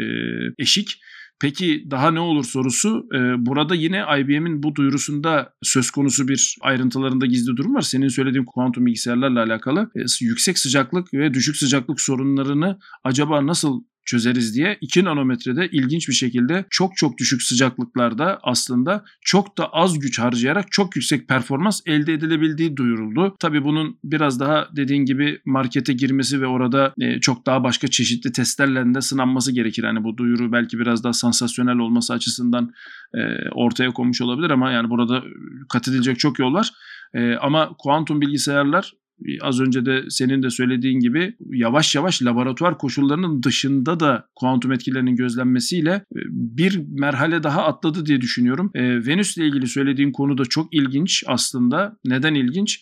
eşik. 0.59 0.99
Peki 1.43 1.87
daha 1.91 2.11
ne 2.11 2.21
olur 2.21 2.45
sorusu. 2.45 3.07
E, 3.15 3.47
burada 3.47 3.75
yine 3.75 4.05
IBM'in 4.21 4.63
bu 4.63 4.75
duyurusunda 4.75 5.55
söz 5.63 5.91
konusu 5.91 6.29
bir 6.29 6.57
ayrıntılarında 6.61 7.27
gizli 7.27 7.57
durum 7.57 7.75
var. 7.75 7.81
Senin 7.81 8.09
söylediğin 8.09 8.45
kuantum 8.45 8.87
bilgisayarlarla 8.87 9.43
alakalı 9.43 9.91
e, 9.97 10.01
yüksek 10.21 10.59
sıcaklık 10.59 11.15
ve 11.15 11.35
düşük 11.35 11.57
sıcaklık 11.57 12.01
sorunlarını 12.01 12.79
acaba 13.05 13.47
nasıl 13.47 13.83
çözeriz 14.05 14.57
diye 14.57 14.79
2 14.81 15.05
nanometrede 15.05 15.69
ilginç 15.73 16.09
bir 16.09 16.15
şekilde 16.15 16.65
çok 16.71 16.97
çok 16.97 17.19
düşük 17.19 17.43
sıcaklıklarda 17.43 18.39
aslında 18.43 19.05
çok 19.21 19.59
da 19.59 19.67
az 19.73 19.99
güç 19.99 20.19
harcayarak 20.19 20.73
çok 20.73 20.97
yüksek 20.97 21.29
performans 21.29 21.81
elde 21.87 22.13
edilebildiği 22.13 22.77
duyuruldu. 22.77 23.37
Tabi 23.39 23.65
bunun 23.65 23.99
biraz 24.05 24.41
daha 24.41 24.69
dediğin 24.77 25.05
gibi 25.05 25.41
markete 25.45 25.93
girmesi 25.93 26.41
ve 26.41 26.47
orada 26.47 26.95
e, 27.01 27.21
çok 27.21 27.47
daha 27.47 27.65
başka 27.65 27.89
çeşitli 27.89 28.33
testlerle 28.33 28.95
de 28.95 29.01
sınanması 29.01 29.53
gerekir. 29.53 29.85
Yani 29.85 30.05
bu 30.05 30.17
duyuru 30.17 30.53
belki 30.53 30.79
biraz 30.79 31.05
daha 31.05 31.13
sansasyonel 31.13 31.79
olması 31.79 32.13
açısından 32.13 32.73
e, 33.15 33.19
ortaya 33.55 33.91
konmuş 33.91 34.21
olabilir 34.21 34.51
ama 34.51 34.73
yani 34.73 34.91
burada 34.91 35.23
kat 35.69 35.89
edilecek 35.89 36.19
çok 36.19 36.39
yol 36.39 36.55
var. 36.55 36.73
E, 37.15 37.35
ama 37.35 37.71
kuantum 37.79 38.21
bilgisayarlar 38.21 38.93
az 39.41 39.61
önce 39.61 39.87
de 39.87 40.05
senin 40.09 40.43
de 40.43 40.51
söylediğin 40.51 41.01
gibi 41.01 41.37
yavaş 41.53 41.95
yavaş 41.95 42.23
laboratuvar 42.23 42.79
koşullarının 42.79 43.43
dışında 43.43 44.01
da 44.01 44.29
kuantum 44.35 44.73
etkilerinin 44.73 45.17
gözlenmesiyle 45.17 45.91
e, 45.91 46.21
bir 46.31 46.81
merhale 46.89 47.43
daha 47.43 47.65
atladı 47.65 48.07
diye 48.07 48.21
düşünüyorum. 48.21 48.71
E, 48.75 49.07
Venüs 49.07 49.37
ile 49.37 49.47
ilgili 49.47 49.67
söylediğin 49.67 50.13
konu 50.13 50.39
da 50.39 50.45
çok 50.45 50.75
ilginç 50.75 51.25
aslında. 51.27 51.97
Neden 52.05 52.35
ilginç? 52.35 52.81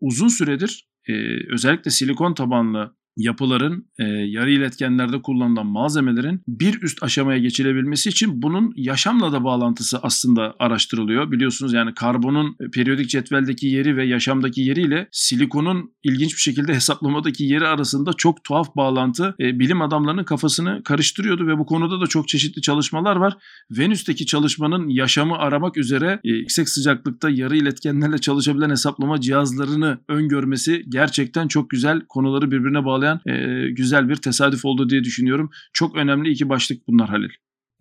Uzun 0.00 0.28
süredir 0.28 0.88
e, 1.08 1.12
özellikle 1.52 1.90
silikon 1.90 2.34
tabanlı 2.34 2.94
yapıların, 3.20 3.86
e, 3.98 4.04
yarı 4.04 4.50
iletkenlerde 4.50 5.22
kullanılan 5.22 5.66
malzemelerin 5.66 6.42
bir 6.48 6.82
üst 6.82 7.02
aşamaya 7.02 7.38
geçilebilmesi 7.38 8.08
için 8.08 8.42
bunun 8.42 8.72
yaşamla 8.76 9.32
da 9.32 9.44
bağlantısı 9.44 9.98
aslında 10.02 10.54
araştırılıyor. 10.58 11.30
Biliyorsunuz 11.32 11.72
yani 11.72 11.94
karbonun 11.94 12.56
periyodik 12.74 13.10
cetveldeki 13.10 13.66
yeri 13.66 13.96
ve 13.96 14.04
yaşamdaki 14.04 14.60
yeriyle 14.60 15.08
silikonun 15.12 15.92
ilginç 16.04 16.32
bir 16.34 16.40
şekilde 16.40 16.74
hesaplamadaki 16.74 17.44
yeri 17.44 17.66
arasında 17.66 18.12
çok 18.12 18.44
tuhaf 18.44 18.76
bağlantı 18.76 19.34
e, 19.40 19.58
bilim 19.58 19.82
adamlarının 19.82 20.24
kafasını 20.24 20.82
karıştırıyordu 20.84 21.46
ve 21.46 21.58
bu 21.58 21.66
konuda 21.66 22.00
da 22.00 22.06
çok 22.06 22.28
çeşitli 22.28 22.62
çalışmalar 22.62 23.16
var. 23.16 23.36
Venüs'teki 23.70 24.26
çalışmanın 24.26 24.88
yaşamı 24.88 25.36
aramak 25.38 25.76
üzere 25.76 26.20
e, 26.24 26.28
yüksek 26.28 26.68
sıcaklıkta 26.68 27.30
yarı 27.30 27.56
iletkenlerle 27.56 28.18
çalışabilen 28.18 28.70
hesaplama 28.70 29.20
cihazlarını 29.20 29.98
öngörmesi 30.08 30.84
gerçekten 30.88 31.48
çok 31.48 31.70
güzel 31.70 32.00
konuları 32.08 32.50
birbirine 32.50 32.84
bağlayan 32.84 33.09
sağlayan 33.10 33.20
e, 33.26 33.70
güzel 33.70 34.08
bir 34.08 34.16
tesadüf 34.16 34.64
oldu 34.64 34.90
diye 34.90 35.04
düşünüyorum. 35.04 35.50
Çok 35.72 35.96
önemli 35.96 36.30
iki 36.30 36.48
başlık 36.48 36.88
bunlar 36.88 37.08
Halil. 37.08 37.30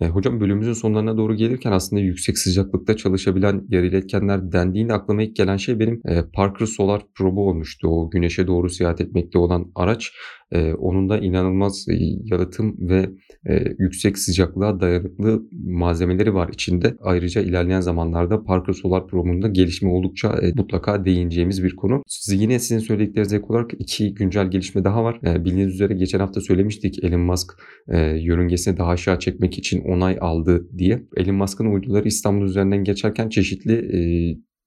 E, 0.01 0.07
hocam 0.07 0.39
bölümümüzün 0.39 0.73
sonlarına 0.73 1.17
doğru 1.17 1.35
gelirken 1.35 1.71
aslında 1.71 2.01
yüksek 2.01 2.37
sıcaklıkta 2.37 2.97
çalışabilen 2.97 3.65
yarı 3.69 3.85
iletkenler 3.85 4.51
dendiğinde 4.51 4.93
aklıma 4.93 5.23
ilk 5.23 5.35
gelen 5.35 5.57
şey 5.57 5.79
benim 5.79 6.01
e, 6.05 6.23
Parker 6.33 6.65
Solar 6.65 7.01
Probe 7.15 7.39
olmuştu. 7.39 7.87
O 7.87 8.09
güneşe 8.09 8.47
doğru 8.47 8.69
seyahat 8.69 9.01
etmekte 9.01 9.37
olan 9.37 9.71
araç. 9.75 10.11
E, 10.51 10.73
onun 10.73 11.09
da 11.09 11.17
inanılmaz 11.17 11.85
yalıtım 12.23 12.75
ve 12.79 13.09
e, 13.49 13.63
yüksek 13.79 14.17
sıcaklığa 14.17 14.79
dayanıklı 14.79 15.43
malzemeleri 15.51 16.33
var 16.33 16.49
içinde. 16.53 16.95
Ayrıca 17.01 17.41
ilerleyen 17.41 17.81
zamanlarda 17.81 18.43
Parker 18.43 18.73
Solar 18.73 19.07
Probe'un 19.07 19.41
da 19.41 19.47
gelişme 19.47 19.89
oldukça 19.89 20.39
e, 20.41 20.51
mutlaka 20.55 21.05
değineceğimiz 21.05 21.63
bir 21.63 21.75
konu. 21.75 22.03
Siz 22.07 22.41
yine 22.41 22.59
sizin 22.59 22.79
söylediklerinize 22.79 23.35
ek 23.35 23.45
olarak 23.49 23.71
iki 23.79 24.13
güncel 24.13 24.51
gelişme 24.51 24.83
daha 24.83 25.03
var. 25.03 25.19
E, 25.25 25.45
bildiğiniz 25.45 25.73
üzere 25.73 25.93
geçen 25.93 26.19
hafta 26.19 26.41
söylemiştik 26.41 27.03
Elon 27.03 27.21
Musk 27.21 27.51
e, 27.87 27.99
yörüngesini 27.99 28.77
daha 28.77 28.89
aşağı 28.89 29.19
çekmek 29.19 29.57
için 29.57 29.81
onay 29.81 30.17
aldı 30.21 30.67
diye. 30.77 31.03
Elon 31.17 31.35
Musk'ın 31.35 31.73
uyduları 31.73 32.07
İstanbul 32.07 32.45
üzerinden 32.45 32.83
geçerken 32.83 33.29
çeşitli 33.29 33.73
e, 33.73 33.99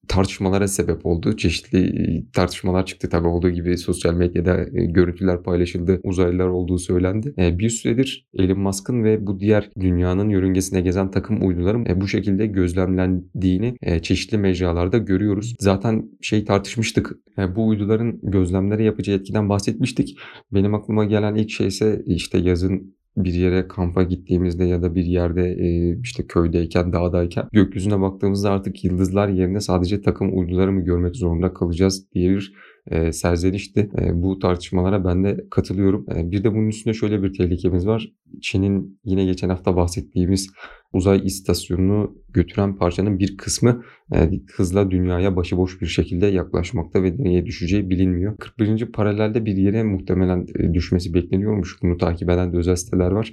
tartışmalara 0.09 0.69
sebep 0.69 1.07
oldu. 1.07 1.37
Çeşitli 1.37 2.25
tartışmalar 2.33 2.87
çıktı 2.87 3.09
tabii 3.09 3.29
olduğu 3.29 3.51
gibi 3.51 3.79
sosyal 3.79 4.15
medyada 4.15 4.65
görüntüler 4.73 5.43
paylaşıldı. 5.43 6.01
Uzaylılar 6.05 6.49
olduğu 6.49 6.79
söylendi. 6.79 7.35
Bir 7.37 7.71
süredir 7.71 8.29
Elon 8.35 8.59
Musk'ın 8.59 9.05
ve 9.05 9.27
bu 9.27 9.41
diğer 9.41 9.71
dünyanın 9.81 10.29
yörüngesine 10.29 10.81
gezen 10.81 11.11
takım 11.11 11.47
uyduların 11.47 12.01
bu 12.01 12.09
şekilde 12.09 12.47
gözlemlendiğini 12.47 13.77
çeşitli 14.03 14.39
mecralarda 14.39 14.99
görüyoruz. 14.99 15.55
Zaten 15.61 16.11
şey 16.21 16.45
tartışmıştık. 16.45 17.13
Bu 17.57 17.67
uyduların 17.67 18.21
gözlemlere 18.23 18.85
yapacağı 18.85 19.17
etkiden 19.17 19.49
bahsetmiştik. 19.49 20.19
Benim 20.53 20.75
aklıma 20.75 21.05
gelen 21.05 21.35
ilk 21.35 21.51
şey 21.51 21.67
ise 21.67 22.03
işte 22.07 22.39
yazın 22.39 22.95
bir 23.17 23.35
yere 23.35 23.69
kampa 23.69 24.03
gittiğimizde 24.03 24.65
ya 24.65 24.83
da 24.83 24.95
bir 24.95 25.05
yerde 25.05 25.57
işte 26.03 26.27
köydeyken, 26.27 26.93
dağdayken 26.93 27.49
gökyüzüne 27.53 28.01
baktığımızda 28.01 28.51
artık 28.51 28.85
yıldızlar 28.85 29.29
yerine 29.29 29.61
sadece 29.61 30.03
takım 30.03 30.39
uyduları 30.39 30.73
mı 30.73 30.85
görmek 30.85 31.17
zorunda 31.17 31.55
kalacağız 31.55 32.13
diye 32.15 32.31
bir 32.31 32.53
e, 32.87 33.13
serzenişti. 33.13 33.91
E, 34.01 34.23
bu 34.23 34.39
tartışmalara 34.39 35.05
ben 35.05 35.25
de 35.25 35.45
katılıyorum. 35.51 36.07
E, 36.17 36.31
bir 36.31 36.45
de 36.45 36.53
bunun 36.53 36.69
üstünde 36.69 36.95
şöyle 36.95 37.23
bir 37.23 37.33
tehlikemiz 37.33 37.87
var. 37.87 38.13
Çin'in 38.41 39.01
yine 39.05 39.25
geçen 39.25 39.49
hafta 39.49 39.77
bahsettiğimiz 39.77 40.51
uzay 40.93 41.21
istasyonunu 41.25 42.15
götüren 42.33 42.77
parçanın 42.77 43.19
bir 43.19 43.37
kısmı 43.37 43.85
e, 44.15 44.31
hızla 44.55 44.91
dünyaya 44.91 45.37
başıboş 45.37 45.81
bir 45.81 45.87
şekilde 45.87 46.27
yaklaşmakta 46.27 47.03
ve 47.03 47.15
nereye 47.19 47.47
düşeceği 47.47 47.91
bilinmiyor. 47.91 48.37
41. 48.37 48.93
paralelde 48.93 49.45
bir 49.45 49.57
yere 49.57 49.83
muhtemelen 49.83 50.47
e, 50.59 50.75
düşmesi 50.75 51.15
bekleniyormuş. 51.15 51.83
Bunu 51.83 51.99
takip 51.99 52.31
eden 52.31 52.53
de 52.53 52.57
özel 52.57 52.77
siteler 52.77 53.11
var. 53.11 53.33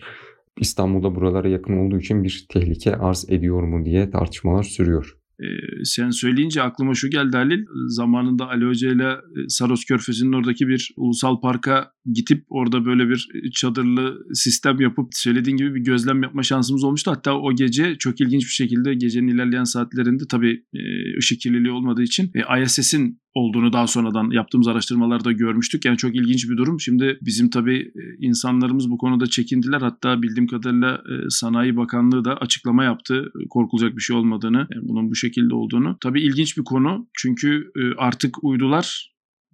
İstanbul'da 0.59 1.15
buralara 1.15 1.47
yakın 1.47 1.77
olduğu 1.77 1.99
için 1.99 2.23
bir 2.23 2.45
tehlike 2.49 2.95
arz 2.95 3.25
ediyor 3.29 3.63
mu 3.63 3.85
diye 3.85 4.09
tartışmalar 4.09 4.63
sürüyor. 4.63 5.18
Ee, 5.39 5.83
sen 5.83 6.09
söyleyince 6.09 6.61
aklıma 6.61 6.93
şu 6.95 7.09
geldi 7.09 7.37
Halil. 7.37 7.65
Zamanında 7.87 8.49
Ali 8.49 8.65
Hoca 8.65 8.91
ile 8.91 9.15
Saros 9.47 9.85
Körfezi'nin 9.85 10.33
oradaki 10.33 10.67
bir 10.67 10.91
ulusal 10.97 11.41
parka 11.41 11.91
gidip 12.13 12.45
orada 12.49 12.85
böyle 12.85 13.09
bir 13.09 13.29
çadırlı 13.53 14.17
sistem 14.33 14.79
yapıp 14.79 15.07
söylediğin 15.11 15.57
gibi 15.57 15.75
bir 15.75 15.79
gözlem 15.79 16.23
yapma 16.23 16.43
şansımız 16.43 16.83
olmuştu. 16.83 17.11
Hatta 17.11 17.39
o 17.39 17.55
gece 17.55 17.95
çok 17.95 18.21
ilginç 18.21 18.43
bir 18.43 18.53
şekilde 18.53 18.93
gecenin 18.93 19.27
ilerleyen 19.27 19.63
saatlerinde 19.63 20.23
tabii 20.29 20.63
e, 20.73 20.79
ışık 21.17 21.41
kirliliği 21.41 21.71
olmadığı 21.71 22.03
için 22.03 22.31
e, 22.35 22.63
ISS'in 22.63 23.21
olduğunu 23.33 23.73
daha 23.73 23.87
sonradan 23.87 24.31
yaptığımız 24.31 24.67
araştırmalarda 24.67 25.31
görmüştük. 25.31 25.85
Yani 25.85 25.97
çok 25.97 26.15
ilginç 26.15 26.49
bir 26.49 26.57
durum. 26.57 26.79
Şimdi 26.79 27.17
bizim 27.21 27.49
tabii 27.49 27.79
e, 27.79 28.25
insanlarımız 28.25 28.89
bu 28.89 28.97
konuda 28.97 29.27
çekindiler. 29.27 29.81
Hatta 29.81 30.21
bildiğim 30.21 30.47
kadarıyla 30.47 31.01
Sanayi 31.29 31.77
Bakanlığı 31.77 32.25
da 32.25 32.35
açıklama 32.35 32.83
yaptı. 32.83 33.31
Korkulacak 33.49 33.97
bir 33.97 34.01
şey 34.01 34.15
olmadığını, 34.15 34.67
bunun 34.81 35.09
bu 35.09 35.15
şekilde 35.15 35.55
olduğunu. 35.55 35.97
Tabii 36.01 36.21
ilginç 36.21 36.57
bir 36.57 36.63
konu. 36.63 37.07
Çünkü 37.13 37.71
artık 37.97 38.43
uydular 38.43 39.09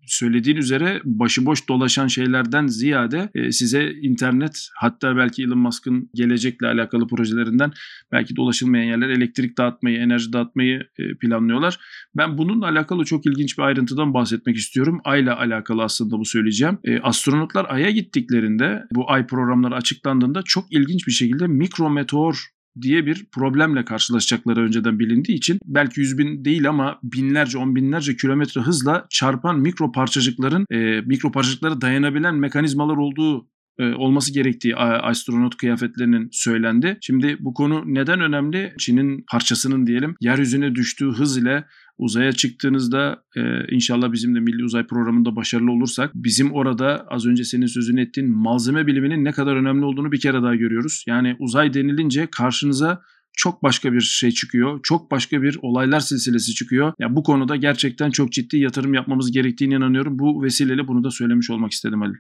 söylediğin 0.08 0.58
üzere 0.58 1.02
başıboş 1.04 1.70
dolaşan 1.70 2.08
şeylerden 2.08 2.68
ziyade 2.68 3.30
e, 3.36 3.52
size 3.52 3.91
internet 4.02 4.70
hatta 4.76 5.18
belki 5.18 5.44
Elon 5.44 5.58
Musk'ın 5.58 6.10
gelecekle 6.13 6.68
alakalı 6.68 7.08
projelerinden 7.08 7.72
belki 8.12 8.36
dolaşılmayan 8.36 8.84
yerler 8.84 9.10
elektrik 9.10 9.58
dağıtmayı, 9.58 9.98
enerji 9.98 10.34
dağıtmayı 10.34 10.88
e, 11.00 11.18
planlıyorlar. 11.18 11.80
Ben 12.15 12.38
bununla 12.38 12.65
alakalı 12.65 13.06
çok 13.06 13.26
ilginç 13.26 13.58
bir 13.58 13.63
ayrıntıdan 13.63 14.13
bahsetmek 14.13 14.56
istiyorum. 14.56 15.02
Ay 15.04 15.22
ile 15.22 15.32
alakalı 15.32 15.84
aslında 15.84 16.20
bu 16.20 16.26
söyleyeceğim. 16.26 16.78
E, 16.84 17.00
astronotlar 17.00 17.65
Ay'a 17.70 17.89
gittiklerinde 17.91 18.84
bu 18.91 19.12
Ay 19.12 19.28
programları 19.28 19.76
açıklandığında 19.76 20.41
çok 20.46 20.74
ilginç 20.74 21.08
bir 21.08 21.12
şekilde 21.12 21.48
mikrometeor 21.48 22.55
diye 22.81 23.05
bir 23.05 23.25
problemle 23.31 23.85
karşılaşacakları 23.85 24.61
önceden 24.61 24.99
bilindiği 24.99 25.33
için 25.38 25.59
belki 25.65 25.99
yüz 25.99 26.17
bin 26.17 26.45
değil 26.45 26.69
ama 26.69 26.99
binlerce 27.03 27.57
on 27.57 27.75
binlerce 27.75 28.15
kilometre 28.15 28.61
hızla 28.61 29.05
çarpan 29.09 29.59
mikro 29.59 29.91
parçacıkların 29.91 30.65
e, 30.71 31.01
mikro 31.01 31.31
parçacıklara 31.31 31.81
dayanabilen 31.81 32.35
mekanizmalar 32.35 32.97
olduğu 32.97 33.47
e, 33.79 33.93
olması 33.93 34.33
gerektiği 34.33 34.75
astronot 34.75 35.57
kıyafetlerinin 35.57 36.29
söylendi. 36.31 36.97
Şimdi 37.01 37.38
bu 37.39 37.53
konu 37.53 37.83
neden 37.85 38.19
önemli? 38.19 38.73
Çin'in 38.79 39.25
parçasının 39.31 39.88
diyelim 39.88 40.15
yeryüzüne 40.21 40.75
düştüğü 40.75 41.11
hız 41.11 41.38
ile 41.38 41.65
uzaya 41.97 42.31
çıktığınızda 42.31 43.23
e, 43.36 43.41
inşallah 43.75 44.12
bizim 44.12 44.36
de 44.36 44.39
Milli 44.39 44.63
Uzay 44.63 44.88
Programı'nda 44.88 45.36
başarılı 45.36 45.71
olursak 45.71 46.12
bizim 46.15 46.53
orada 46.53 47.05
az 47.08 47.25
önce 47.25 47.43
senin 47.43 47.65
sözünü 47.65 48.01
ettiğin 48.01 48.29
malzeme 48.29 48.88
biliminin 48.88 49.25
ne 49.25 49.31
kadar 49.31 49.55
önemli 49.55 49.86
olduğunu 49.86 50.12
bir 50.12 50.19
kere 50.19 50.41
daha 50.41 50.55
görüyoruz. 50.55 51.03
Yani 51.08 51.36
uzay 51.39 51.73
denilince 51.73 52.27
karşınıza 52.31 53.01
çok 53.34 53.63
başka 53.63 53.93
bir 53.93 54.01
şey 54.01 54.31
çıkıyor. 54.31 54.79
Çok 54.84 55.12
başka 55.12 55.41
bir 55.41 55.60
olaylar 55.62 55.99
silsilesi 55.99 56.53
çıkıyor. 56.53 56.93
Ya 56.99 57.15
bu 57.15 57.23
konuda 57.23 57.55
gerçekten 57.55 58.12
çok 58.12 58.31
ciddi 58.31 58.58
yatırım 58.58 58.93
yapmamız 58.93 59.31
gerektiğine 59.31 59.75
inanıyorum. 59.75 60.19
Bu 60.19 60.43
vesileyle 60.43 60.88
bunu 60.88 61.03
da 61.03 61.12
söylemiş 61.12 61.49
olmak 61.49 61.71
istedim 61.71 62.01
Ali. 62.01 62.15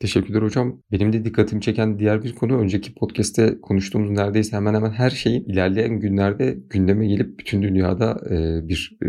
Teşekkürler 0.00 0.42
hocam. 0.42 0.82
Benim 0.92 1.12
de 1.12 1.24
dikkatimi 1.24 1.62
çeken 1.62 1.98
diğer 1.98 2.24
bir 2.24 2.34
konu 2.34 2.58
önceki 2.58 2.94
podcast'te 2.94 3.60
konuştuğumuz 3.60 4.10
neredeyse 4.10 4.56
hemen 4.56 4.74
hemen 4.74 4.90
her 4.90 5.10
şeyin 5.10 5.44
ilerleyen 5.44 6.00
günlerde 6.00 6.58
gündeme 6.70 7.06
gelip 7.06 7.38
bütün 7.38 7.62
dünyada 7.62 8.20
e, 8.30 8.68
bir 8.68 8.98
e, 9.04 9.06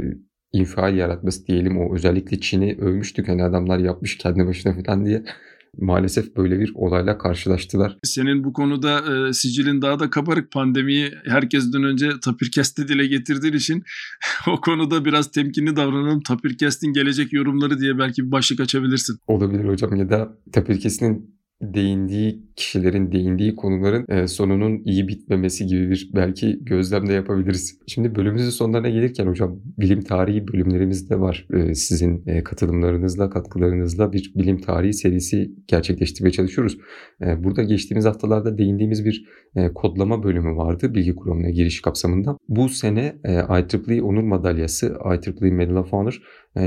infial 0.51 0.95
yaratması 0.95 1.47
diyelim. 1.47 1.77
O 1.81 1.95
özellikle 1.95 2.39
Çin'i 2.39 2.77
övmüştük 2.79 3.27
hani 3.27 3.43
adamlar 3.43 3.79
yapmış 3.79 4.17
kendi 4.17 4.47
başına 4.47 4.73
falan 4.73 5.05
diye 5.05 5.23
maalesef 5.77 6.35
böyle 6.35 6.59
bir 6.59 6.71
olayla 6.75 7.17
karşılaştılar. 7.17 7.97
Senin 8.03 8.43
bu 8.43 8.53
konuda 8.53 9.27
e, 9.27 9.33
sicilin 9.33 9.81
daha 9.81 9.99
da 9.99 10.09
kabarık 10.09 10.51
pandemiyi 10.51 11.11
herkesten 11.25 11.83
önce 11.83 12.09
Tapirkest'te 12.25 12.87
dile 12.87 13.07
getirdiğin 13.07 13.53
için 13.53 13.83
o 14.47 14.61
konuda 14.61 15.05
biraz 15.05 15.31
temkinli 15.31 15.75
davranalım. 15.75 16.21
Tapirkest'in 16.21 16.93
gelecek 16.93 17.33
yorumları 17.33 17.79
diye 17.79 17.99
belki 17.99 18.25
bir 18.25 18.31
başlık 18.31 18.59
açabilirsin. 18.59 19.17
Olabilir 19.27 19.65
hocam 19.65 19.95
ya 19.95 20.09
da 20.09 20.37
Tapirkest'in 20.51 21.36
değindiği 21.61 22.41
kişilerin 22.55 23.11
değindiği 23.11 23.55
konuların 23.55 24.05
e, 24.09 24.27
sonunun 24.27 24.81
iyi 24.85 25.07
bitmemesi 25.07 25.65
gibi 25.65 25.89
bir 25.89 26.11
belki 26.15 26.59
gözlem 26.61 27.07
de 27.07 27.13
yapabiliriz. 27.13 27.79
Şimdi 27.87 28.15
bölümümüzün 28.15 28.49
sonlarına 28.49 28.89
gelirken 28.89 29.27
hocam 29.27 29.59
bilim 29.77 30.01
tarihi 30.01 30.47
bölümlerimiz 30.47 31.09
de 31.09 31.19
var. 31.19 31.47
E, 31.53 31.75
sizin 31.75 32.23
e, 32.27 32.43
katılımlarınızla, 32.43 33.29
katkılarınızla 33.29 34.13
bir 34.13 34.33
bilim 34.35 34.57
tarihi 34.61 34.93
serisi 34.93 35.51
gerçekleştirmeye 35.67 36.31
çalışıyoruz. 36.31 36.77
Burada 37.37 37.63
geçtiğimiz 37.63 38.05
haftalarda 38.05 38.57
değindiğimiz 38.57 39.05
bir 39.05 39.25
kodlama 39.75 40.23
bölümü 40.23 40.57
vardı 40.57 40.95
bilgi 40.95 41.15
kurumuna 41.15 41.49
giriş 41.49 41.81
kapsamında. 41.81 42.37
Bu 42.49 42.69
sene 42.69 43.15
IEEE 43.25 44.01
Onur 44.01 44.23
Madalyası, 44.23 44.97
IEEE 45.05 45.51
Medal 45.51 45.75
of 45.75 45.91
Honor 45.91 46.21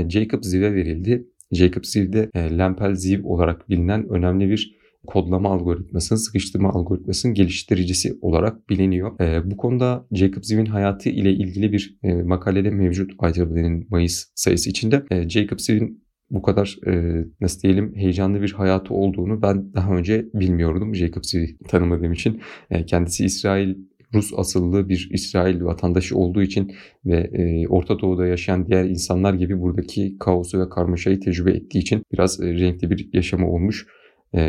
Jacob 0.09 0.43
Ziv'e 0.43 0.73
verildi. 0.75 1.27
Jacob 1.51 1.83
Ziv'de 1.83 2.29
Lempel 2.35 2.95
Ziv 2.95 3.25
olarak 3.25 3.69
bilinen 3.69 4.09
önemli 4.09 4.49
bir 4.49 4.80
kodlama 5.07 5.49
algoritmasının, 5.49 6.19
sıkıştırma 6.19 6.69
algoritmasının 6.69 7.33
geliştiricisi 7.33 8.17
olarak 8.21 8.69
biliniyor. 8.69 9.19
E, 9.19 9.51
bu 9.51 9.57
konuda 9.57 10.07
Jacob 10.11 10.43
Ziv'in 10.43 10.65
hayatı 10.65 11.09
ile 11.09 11.31
ilgili 11.31 11.71
bir 11.71 11.99
e, 12.03 12.13
makalede 12.13 12.69
mevcut 12.69 13.11
IEEE'nin 13.23 13.87
Mayıs 13.89 14.25
sayısı 14.35 14.69
içinde. 14.69 15.03
E, 15.11 15.29
Jacob 15.29 15.59
Ziv'in 15.59 16.03
bu 16.29 16.41
kadar 16.41 16.77
e, 16.87 17.25
nasıl 17.41 17.61
diyelim 17.61 17.95
heyecanlı 17.95 18.41
bir 18.41 18.51
hayatı 18.51 18.93
olduğunu 18.93 19.41
ben 19.41 19.73
daha 19.73 19.95
önce 19.95 20.25
bilmiyordum. 20.33 20.95
Jacob 20.95 21.23
Ziv'i 21.23 21.57
tanımadığım 21.57 22.13
için. 22.13 22.41
E, 22.69 22.85
kendisi 22.85 23.25
İsrail 23.25 23.75
Rus 24.13 24.31
asıllı 24.37 24.89
bir 24.89 25.09
İsrail 25.13 25.63
vatandaşı 25.63 26.17
olduğu 26.17 26.41
için 26.41 26.73
ve 27.05 27.17
e, 27.17 27.67
Orta 27.67 27.99
Doğu'da 27.99 28.27
yaşayan 28.27 28.65
diğer 28.65 28.85
insanlar 28.85 29.33
gibi 29.33 29.61
buradaki 29.61 30.17
kaosu 30.19 30.59
ve 30.59 30.69
karmaşayı 30.69 31.19
tecrübe 31.19 31.51
ettiği 31.51 31.79
için 31.79 32.03
biraz 32.13 32.41
e, 32.41 32.53
renkli 32.53 32.89
bir 32.89 33.09
yaşamı 33.13 33.51
olmuş. 33.51 33.87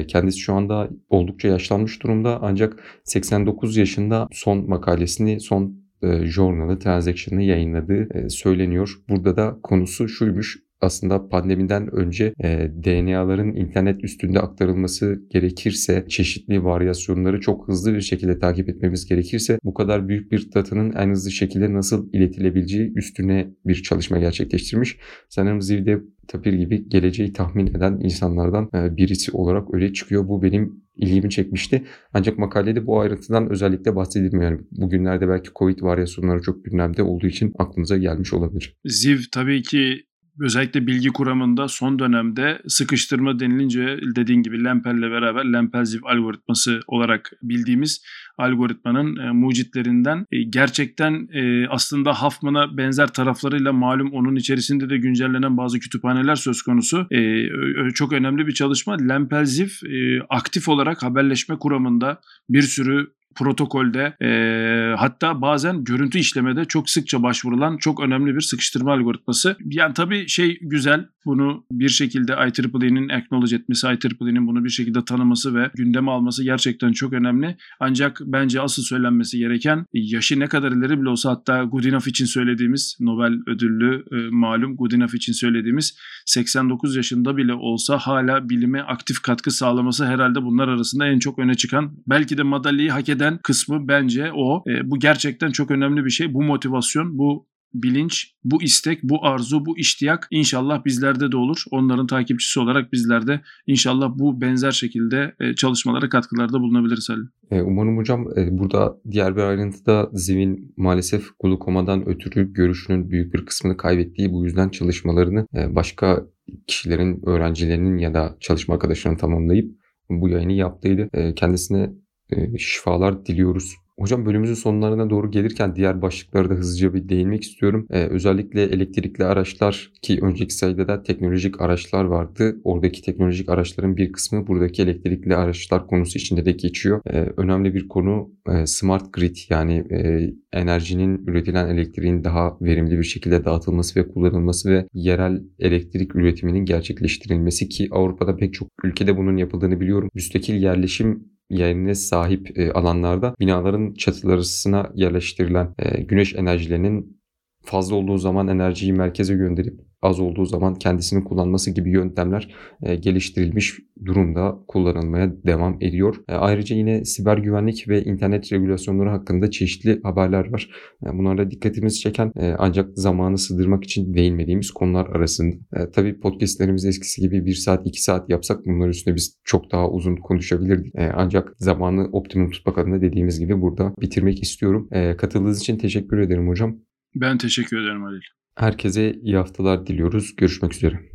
Kendisi 0.09 0.39
şu 0.39 0.55
anda 0.55 0.91
oldukça 1.09 1.49
yaşlanmış 1.49 2.03
durumda 2.03 2.39
ancak 2.43 3.01
89 3.05 3.77
yaşında 3.77 4.29
son 4.33 4.69
makalesini, 4.69 5.41
son 5.41 5.83
e, 6.03 6.27
journalı, 6.27 6.79
transaction'ı 6.79 7.43
yayınladığı 7.43 8.31
söyleniyor. 8.31 9.03
Burada 9.09 9.37
da 9.37 9.59
konusu 9.63 10.09
şuymuş 10.09 10.59
aslında 10.83 11.29
pandemiden 11.29 11.95
önce 11.95 12.35
e, 12.45 12.71
DNA'ların 12.85 13.57
internet 13.57 14.05
üstünde 14.05 14.41
aktarılması 14.41 15.23
gerekirse, 15.31 16.05
çeşitli 16.09 16.65
varyasyonları 16.65 17.41
çok 17.41 17.69
hızlı 17.69 17.95
bir 17.95 18.01
şekilde 18.01 18.39
takip 18.39 18.69
etmemiz 18.69 19.07
gerekirse 19.07 19.59
bu 19.65 19.75
kadar 19.75 20.09
büyük 20.09 20.33
bir 20.33 20.53
datanın 20.55 20.93
en 20.93 21.11
hızlı 21.11 21.31
şekilde 21.31 21.73
nasıl 21.73 22.13
iletilebileceği 22.13 22.93
üstüne 22.97 23.51
bir 23.67 23.83
çalışma 23.83 24.19
gerçekleştirmiş. 24.19 24.97
Sanırım 25.29 25.63
Ziv'de 25.63 26.01
Tapir 26.29 26.53
gibi 26.53 26.89
geleceği 26.89 27.33
tahmin 27.33 27.67
eden 27.67 28.01
insanlardan 28.03 28.71
e, 28.75 28.97
birisi 28.97 29.33
olarak 29.33 29.75
öyle 29.75 29.93
çıkıyor. 29.93 30.29
Bu 30.29 30.43
benim 30.43 30.83
ilgimi 30.97 31.31
çekmişti. 31.31 31.85
Ancak 32.15 32.39
makalede 32.39 32.87
bu 32.87 33.01
ayrıntıdan 33.01 33.51
özellikle 33.51 33.97
bahsedilmiyor. 33.97 34.51
Yani 34.51 34.61
bugünlerde 34.71 35.29
belki 35.29 35.51
Covid 35.57 35.83
varyasyonları 35.83 36.43
çok 36.43 36.65
gündemde 36.65 37.03
olduğu 37.03 37.27
için 37.27 37.53
aklımıza 37.59 37.97
gelmiş 37.97 38.33
olabilir. 38.33 38.77
Ziv 38.85 39.19
tabii 39.33 39.63
ki 39.63 40.03
özellikle 40.41 40.87
bilgi 40.87 41.09
kuramında 41.09 41.69
son 41.69 41.99
dönemde 41.99 42.63
sıkıştırma 42.69 43.41
denilince 43.41 44.01
dediğin 44.17 44.43
gibi 44.43 44.65
Lemper'le 44.65 45.11
beraber 45.11 45.45
Lemper-Ziv 45.45 46.01
algoritması 46.05 46.81
olarak 46.87 47.33
bildiğimiz 47.43 48.05
algoritmanın 48.39 49.17
e, 49.17 49.33
mucitlerinden 49.33 50.27
e, 50.33 50.43
gerçekten 50.43 51.29
e, 51.33 51.69
aslında 51.69 52.23
Huffman'a 52.23 52.77
benzer 52.77 53.07
taraflarıyla 53.07 53.73
malum 53.73 54.13
onun 54.13 54.37
içerisinde 54.37 54.91
de 54.91 54.97
güncellenen 54.97 55.57
bazı 55.57 55.79
kütüphaneler 55.79 56.37
söz 56.37 56.63
konusu. 56.63 57.07
E, 57.11 57.91
çok 57.95 58.13
önemli 58.13 58.47
bir 58.47 58.53
çalışma. 58.53 58.95
Lemper-Ziv 58.95 59.87
e, 59.87 60.23
aktif 60.29 60.69
olarak 60.69 61.03
haberleşme 61.03 61.59
kuramında 61.59 62.21
bir 62.49 62.63
sürü 62.63 63.13
protokolde 63.35 64.17
e, 64.23 64.95
hatta 64.97 65.41
bazen 65.41 65.85
görüntü 65.85 66.19
işlemede 66.19 66.65
çok 66.65 66.91
sıkça 66.91 67.23
başvurulan 67.23 67.77
çok 67.77 68.01
önemli 68.01 68.35
bir 68.35 68.41
sıkıştırma 68.41 68.93
algoritması. 68.93 69.57
Yani 69.65 69.95
tabii 69.95 70.29
şey 70.29 70.59
güzel 70.63 71.07
bunu 71.25 71.65
bir 71.73 71.89
şekilde 71.89 72.33
IEEE'nin 72.33 73.09
acknowledge 73.09 73.57
etmesi, 73.57 73.87
IEEE'nin 73.87 74.47
bunu 74.47 74.65
bir 74.65 74.71
şekilde 74.71 75.05
tanıması 75.05 75.55
ve 75.55 75.71
gündeme 75.75 76.11
alması 76.11 76.45
gerçekten 76.45 76.93
çok 76.93 77.13
önemli. 77.13 77.57
Ancak 77.81 78.21
bence 78.25 78.61
asıl 78.61 78.83
söylenmesi 78.83 79.39
gereken 79.39 79.87
yaşı 79.93 80.41
ne 80.41 80.47
kadar 80.47 80.73
ileri 80.73 81.01
bile 81.01 81.09
olsa 81.09 81.31
hatta 81.31 81.65
Goodenough 81.65 82.09
için 82.09 82.25
söylediğimiz 82.25 82.97
Nobel 83.01 83.33
ödüllü 83.47 84.05
e, 84.13 84.17
malum 84.31 84.77
Goodenough 84.77 85.15
için 85.15 85.33
söylediğimiz 85.33 85.99
89 86.27 86.97
yaşında 86.97 87.37
bile 87.37 87.55
olsa 87.55 87.99
hala 87.99 88.49
bilime 88.49 88.81
aktif 88.81 89.23
katkı 89.23 89.51
sağlaması 89.51 90.07
herhalde 90.07 90.43
bunlar 90.43 90.69
arasında 90.69 91.07
en 91.07 91.19
çok 91.19 91.39
öne 91.39 91.55
çıkan 91.55 91.93
belki 92.07 92.39
de 92.39 92.43
madalyayı 92.43 92.91
hak 92.91 93.09
eden 93.09 93.22
kısmı 93.43 93.89
bence 93.89 94.31
o. 94.35 94.65
E, 94.69 94.91
bu 94.91 94.99
gerçekten 94.99 95.51
çok 95.51 95.71
önemli 95.71 96.05
bir 96.05 96.11
şey. 96.11 96.35
Bu 96.35 96.43
motivasyon, 96.43 97.19
bu 97.19 97.47
bilinç, 97.75 98.35
bu 98.45 98.63
istek, 98.63 99.03
bu 99.03 99.27
arzu, 99.27 99.67
bu 99.67 99.79
iştiyak 99.79 100.29
inşallah 100.31 100.85
bizlerde 100.85 101.33
de 101.33 101.37
olur. 101.37 101.65
Onların 101.71 102.07
takipçisi 102.07 102.61
olarak 102.61 102.93
bizler 102.93 103.27
de 103.27 103.41
inşallah 103.67 104.13
bu 104.19 104.41
benzer 104.41 104.71
şekilde 104.71 105.35
e, 105.41 105.55
çalışmalara 105.55 106.09
katkılarda 106.09 106.61
bulunabiliriz 106.61 107.09
Halil. 107.09 107.27
E, 107.51 107.63
Umarım 107.63 107.97
hocam 107.97 108.27
e, 108.37 108.59
burada 108.59 108.97
diğer 109.11 109.37
bir 109.37 109.43
ayrıntıda 109.43 110.11
Ziv'in 110.13 110.75
maalesef 110.77 111.25
glukomadan 111.43 112.09
ötürü 112.09 112.53
görüşünün 112.53 113.11
büyük 113.11 113.35
bir 113.35 113.47
kısmını 113.47 113.77
kaybettiği 113.77 114.33
bu 114.33 114.45
yüzden 114.45 114.69
çalışmalarını 114.69 115.47
başka 115.53 116.27
kişilerin, 116.67 117.23
öğrencilerinin 117.27 117.99
ya 117.99 118.15
da 118.15 118.37
çalışma 118.41 118.75
arkadaşlarının 118.75 119.19
tamamlayıp 119.19 119.77
bu 120.11 120.29
yayını 120.29 120.53
yaptıydı. 120.53 121.35
Kendisine 121.37 121.91
e, 122.33 122.59
şifalar 122.59 123.27
diliyoruz. 123.27 123.77
Hocam 123.99 124.27
bölümümüzün 124.27 124.55
sonlarına 124.55 125.11
doğru 125.11 125.31
gelirken 125.31 125.77
diğer 125.77 126.03
başlıklara 126.03 126.51
da 126.51 126.55
hızlıca 126.55 126.95
bir 126.95 127.09
değinmek 127.09 127.43
istiyorum. 127.43 127.87
Ee, 127.91 128.07
özellikle 128.07 128.63
elektrikli 128.63 129.25
araçlar 129.25 129.93
ki 130.03 130.19
önceki 130.23 130.55
sayıda 130.55 130.89
da 130.89 131.03
teknolojik 131.03 131.61
araçlar 131.61 132.05
vardı. 132.05 132.57
Oradaki 132.65 133.03
teknolojik 133.03 133.49
araçların 133.49 133.97
bir 133.97 134.13
kısmı 134.13 134.47
buradaki 134.47 134.83
elektrikli 134.83 135.37
araçlar 135.37 135.87
konusu 135.87 136.19
içinde 136.19 136.45
de 136.45 136.53
geçiyor. 136.53 137.01
Ee, 137.07 137.29
önemli 137.37 137.75
bir 137.75 137.89
konu 137.89 138.31
e, 138.49 138.67
smart 138.67 139.13
grid 139.13 139.37
yani 139.49 139.85
e, 139.91 140.31
enerjinin 140.53 141.27
üretilen 141.27 141.69
elektriğin 141.69 142.25
daha 142.25 142.57
verimli 142.61 142.99
bir 142.99 143.05
şekilde 143.05 143.45
dağıtılması 143.45 144.01
ve 144.01 144.09
kullanılması 144.09 144.71
ve 144.71 144.87
yerel 144.95 145.43
elektrik 145.59 146.17
üretiminin 146.17 146.65
gerçekleştirilmesi 146.65 147.69
ki 147.69 147.89
Avrupa'da 147.91 148.37
pek 148.37 148.55
çok 148.55 148.69
ülkede 148.85 149.17
bunun 149.17 149.37
yapıldığını 149.37 149.81
biliyorum. 149.81 150.11
Müstakil 150.15 150.55
yerleşim 150.55 151.32
yerine 151.53 151.95
sahip 151.95 152.59
e, 152.59 152.73
alanlarda 152.73 153.35
binaların 153.41 153.95
çatılarına 153.95 154.91
yerleştirilen 154.95 155.75
e, 155.79 156.03
güneş 156.03 156.35
enerjilerinin 156.35 157.23
fazla 157.65 157.97
olduğu 157.97 158.19
zaman 158.19 158.49
enerjiyi 158.49 158.93
merkeze 158.93 159.35
gönderip 159.35 159.81
az 160.03 160.21
olduğu 160.21 160.45
zaman 160.45 160.75
kendisini 160.75 161.25
kullanması 161.25 161.71
gibi 161.71 161.91
yöntemler 161.91 162.55
e, 162.83 162.95
geliştirilmiş 162.95 163.79
durumda 164.05 164.59
kullanılmaya 164.69 165.33
devam 165.47 165.77
ediyor. 165.81 166.17
E, 166.29 166.35
ayrıca 166.35 166.77
yine 166.77 167.05
siber 167.05 167.39
güvenlik 167.39 167.89
ve 167.89 168.05
internet 168.05 168.53
regülasyonları 168.53 169.09
hakkında 169.09 169.51
çeşitli 169.51 170.01
haberler 170.03 170.53
var. 170.53 170.71
E, 171.07 171.19
bunlarda 171.19 171.51
dikkatimizi 171.51 172.01
çeken 172.01 172.33
ancak 172.59 172.91
zamanı 172.95 173.39
sığdırmak 173.39 173.85
için 173.85 174.15
değinmediğimiz 174.15 174.71
konular 174.71 175.07
arasında. 175.07 175.57
Tabii 175.93 176.21
podcastlerimiz 176.21 176.85
eskisi 176.85 177.21
gibi 177.21 177.47
1 177.47 177.55
saat 177.55 177.87
2 177.87 178.03
saat 178.03 178.31
yapsak 178.31 178.67
bunlar 178.67 178.89
üstüne 178.89 179.15
biz 179.15 179.39
çok 179.45 179.73
daha 179.73 179.91
uzun 179.91 180.17
konuşabilirdik. 180.17 180.95
Ancak 181.15 181.55
zamanı 181.57 182.09
optimum 182.13 182.51
tutmak 182.51 182.79
adına 182.79 183.01
dediğimiz 183.01 183.39
gibi 183.39 183.61
burada 183.61 183.95
bitirmek 184.01 184.43
istiyorum. 184.43 184.89
Katıldığınız 185.19 185.61
için 185.61 185.79
teşekkür 185.79 186.19
ederim 186.19 186.49
hocam. 186.49 186.77
Ben 187.15 187.39
teşekkür 187.39 187.77
ederim 187.83 188.03
Halil. 188.03 188.42
Herkese 188.55 189.13
iyi 189.13 189.37
haftalar 189.37 189.87
diliyoruz. 189.87 190.37
Görüşmek 190.37 190.75
üzere. 190.75 191.12